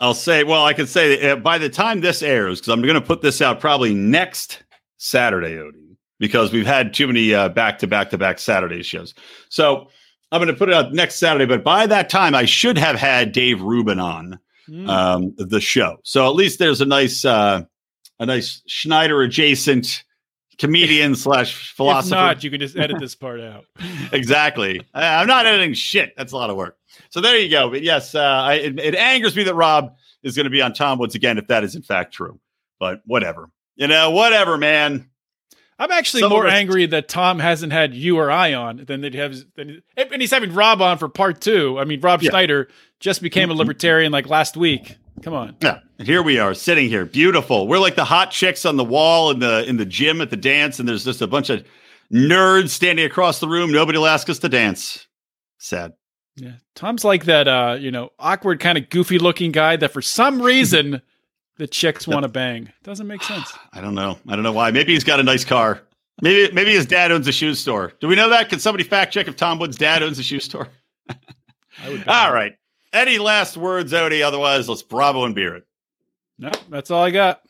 I'll 0.00 0.14
say, 0.14 0.44
well, 0.44 0.64
I 0.64 0.72
can 0.72 0.86
say 0.86 1.30
uh, 1.30 1.36
by 1.36 1.58
the 1.58 1.68
time 1.68 2.00
this 2.00 2.22
airs, 2.22 2.60
because 2.60 2.72
I'm 2.72 2.82
going 2.82 2.94
to 2.94 3.00
put 3.00 3.20
this 3.20 3.42
out 3.42 3.60
probably 3.60 3.94
next 3.94 4.62
Saturday, 4.96 5.56
Odie, 5.56 5.96
because 6.18 6.52
we've 6.52 6.66
had 6.66 6.94
too 6.94 7.06
many 7.06 7.30
back 7.50 7.78
to 7.80 7.86
back 7.86 8.10
to 8.10 8.18
back 8.18 8.38
Saturday 8.38 8.82
shows. 8.82 9.14
So 9.50 9.88
I'm 10.32 10.38
going 10.38 10.52
to 10.52 10.58
put 10.58 10.68
it 10.68 10.74
out 10.74 10.92
next 10.92 11.16
Saturday, 11.16 11.46
but 11.46 11.64
by 11.64 11.86
that 11.86 12.08
time, 12.08 12.34
I 12.34 12.44
should 12.44 12.78
have 12.78 12.96
had 12.96 13.32
Dave 13.32 13.60
Rubin 13.60 13.98
on 13.98 14.38
mm. 14.68 14.88
um, 14.88 15.34
the 15.36 15.60
show. 15.60 15.98
So 16.04 16.26
at 16.28 16.34
least 16.34 16.58
there's 16.58 16.80
a 16.80 16.86
nice, 16.86 17.24
uh, 17.24 17.62
a 18.20 18.26
nice 18.26 18.62
Schneider 18.66 19.22
adjacent 19.22 20.04
comedian 20.58 21.14
slash 21.16 21.74
philosopher. 21.74 22.14
If 22.14 22.20
not, 22.20 22.44
you 22.44 22.50
can 22.50 22.60
just 22.60 22.76
edit 22.76 22.98
this 23.00 23.16
part 23.16 23.40
out. 23.40 23.64
exactly. 24.12 24.80
I'm 24.94 25.26
not 25.26 25.46
editing 25.46 25.74
shit. 25.74 26.14
That's 26.16 26.32
a 26.32 26.36
lot 26.36 26.50
of 26.50 26.56
work. 26.56 26.76
So 27.10 27.20
there 27.20 27.36
you 27.36 27.48
go. 27.48 27.70
But 27.70 27.82
yes, 27.82 28.14
uh, 28.14 28.20
I, 28.20 28.54
it, 28.54 28.78
it, 28.78 28.94
angers 28.94 29.36
me 29.36 29.42
that 29.44 29.54
Rob 29.54 29.96
is 30.22 30.36
going 30.36 30.44
to 30.44 30.50
be 30.50 30.62
on 30.62 30.72
Tom 30.72 30.98
Woods 30.98 31.14
again 31.14 31.38
if 31.38 31.48
that 31.48 31.64
is 31.64 31.74
in 31.74 31.82
fact 31.82 32.14
true. 32.14 32.40
But 32.78 33.02
whatever, 33.04 33.50
you 33.76 33.88
know, 33.88 34.10
whatever, 34.12 34.56
man. 34.56 35.10
I'm 35.78 35.90
actually 35.90 36.20
Some 36.20 36.30
more 36.30 36.46
angry 36.46 36.86
that 36.86 37.08
Tom 37.08 37.38
hasn't 37.38 37.72
had 37.72 37.94
you 37.94 38.18
or 38.18 38.30
I 38.30 38.52
on 38.52 38.84
than 38.86 39.00
that 39.00 39.14
he 39.14 39.18
has. 39.18 39.46
Than, 39.56 39.82
and 39.96 40.20
he's 40.20 40.30
having 40.30 40.52
Rob 40.52 40.82
on 40.82 40.98
for 40.98 41.08
part 41.08 41.40
two. 41.40 41.78
I 41.78 41.84
mean, 41.84 42.00
Rob 42.00 42.22
Yeah. 42.22 42.28
Mm-hmm. 42.28 42.32
Schneider 42.32 42.68
just 43.00 43.22
became 43.22 43.50
a 43.50 43.54
libertarian 43.54 44.12
like 44.12 44.28
last 44.28 44.56
week. 44.56 44.96
Come 45.22 45.34
on. 45.34 45.56
Yeah, 45.60 45.80
and 45.98 46.06
here 46.06 46.22
we 46.22 46.38
are 46.38 46.54
sitting 46.54 46.88
here, 46.88 47.04
beautiful. 47.04 47.66
We're 47.66 47.78
like 47.78 47.96
the 47.96 48.04
hot 48.04 48.30
chicks 48.30 48.64
on 48.64 48.76
the 48.76 48.84
wall 48.84 49.30
in 49.30 49.40
the 49.40 49.66
in 49.68 49.78
the 49.78 49.84
gym 49.84 50.20
at 50.20 50.30
the 50.30 50.36
dance, 50.36 50.78
and 50.78 50.88
there's 50.88 51.04
just 51.04 51.22
a 51.22 51.26
bunch 51.26 51.50
of 51.50 51.64
nerds 52.12 52.70
standing 52.70 53.04
across 53.04 53.40
the 53.40 53.48
room. 53.48 53.72
Nobody 53.72 53.98
will 53.98 54.06
ask 54.06 54.28
us 54.30 54.38
to 54.40 54.48
dance. 54.48 55.06
Sad. 55.58 55.92
Yeah, 56.40 56.52
Tom's 56.74 57.04
like 57.04 57.24
that, 57.24 57.46
uh, 57.48 57.76
you 57.78 57.90
know, 57.90 58.10
awkward 58.18 58.60
kind 58.60 58.78
of 58.78 58.88
goofy 58.88 59.18
looking 59.18 59.52
guy 59.52 59.76
that 59.76 59.92
for 59.92 60.00
some 60.00 60.40
reason 60.40 61.02
the 61.58 61.66
chicks 61.66 62.08
want 62.08 62.22
to 62.22 62.28
bang. 62.28 62.72
Doesn't 62.82 63.06
make 63.06 63.22
sense. 63.22 63.52
I 63.72 63.80
don't 63.80 63.94
know. 63.94 64.18
I 64.26 64.34
don't 64.34 64.42
know 64.42 64.52
why. 64.52 64.70
Maybe 64.70 64.94
he's 64.94 65.04
got 65.04 65.20
a 65.20 65.22
nice 65.22 65.44
car. 65.44 65.82
Maybe 66.22 66.52
maybe 66.52 66.72
his 66.72 66.86
dad 66.86 67.12
owns 67.12 67.28
a 67.28 67.32
shoe 67.32 67.54
store. 67.54 67.92
Do 68.00 68.08
we 68.08 68.14
know 68.14 68.30
that? 68.30 68.48
Can 68.48 68.58
somebody 68.58 68.84
fact 68.84 69.12
check 69.12 69.28
if 69.28 69.36
Tom 69.36 69.58
Woods' 69.58 69.76
dad 69.76 70.02
owns 70.02 70.18
a 70.18 70.22
shoe 70.22 70.40
store? 70.40 70.68
All 72.06 72.32
right. 72.32 72.54
Any 72.92 73.18
last 73.18 73.56
words, 73.56 73.92
Odie? 73.92 74.22
Otherwise, 74.22 74.68
let's 74.68 74.82
bravo 74.82 75.24
and 75.24 75.34
beer 75.34 75.54
it. 75.56 75.64
No, 76.38 76.50
that's 76.68 76.90
all 76.90 77.04
I 77.04 77.10
got. 77.10 77.42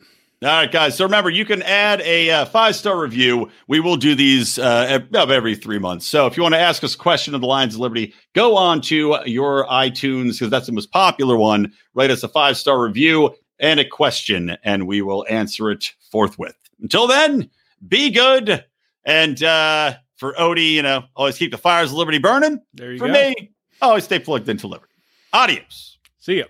All 0.43 0.49
right, 0.49 0.71
guys. 0.71 0.97
So 0.97 1.03
remember, 1.03 1.29
you 1.29 1.45
can 1.45 1.61
add 1.61 2.01
a 2.01 2.31
uh, 2.31 2.45
five 2.45 2.75
star 2.75 2.99
review. 2.99 3.51
We 3.67 3.79
will 3.79 3.95
do 3.95 4.15
these 4.15 4.57
uh, 4.57 5.03
ev- 5.13 5.29
every 5.29 5.53
three 5.53 5.77
months. 5.77 6.07
So 6.07 6.25
if 6.25 6.35
you 6.35 6.41
want 6.41 6.55
to 6.55 6.59
ask 6.59 6.83
us 6.83 6.95
a 6.95 6.97
question 6.97 7.35
of 7.35 7.41
the 7.41 7.47
Lions 7.47 7.75
of 7.75 7.79
Liberty, 7.79 8.15
go 8.33 8.57
on 8.57 8.81
to 8.81 9.19
your 9.27 9.67
iTunes 9.67 10.33
because 10.33 10.49
that's 10.49 10.65
the 10.65 10.71
most 10.71 10.91
popular 10.91 11.37
one. 11.37 11.71
Write 11.93 12.09
us 12.09 12.23
a 12.23 12.27
five 12.27 12.57
star 12.57 12.81
review 12.81 13.35
and 13.59 13.79
a 13.79 13.85
question, 13.85 14.57
and 14.63 14.87
we 14.87 15.03
will 15.03 15.27
answer 15.29 15.69
it 15.69 15.93
forthwith. 16.11 16.57
Until 16.81 17.05
then, 17.05 17.47
be 17.87 18.09
good. 18.09 18.65
And 19.05 19.43
uh, 19.43 19.93
for 20.17 20.33
Odie, 20.33 20.71
you 20.71 20.81
know, 20.81 21.03
always 21.15 21.37
keep 21.37 21.51
the 21.51 21.59
fires 21.59 21.91
of 21.91 21.97
liberty 21.97 22.17
burning. 22.17 22.59
There 22.73 22.91
you 22.91 22.97
For 22.97 23.07
go. 23.07 23.13
For 23.13 23.19
me, 23.19 23.51
always 23.79 24.05
stay 24.05 24.17
plugged 24.17 24.49
into 24.49 24.65
liberty. 24.65 24.93
Adios. 25.33 25.99
See 26.19 26.39
ya. 26.39 26.45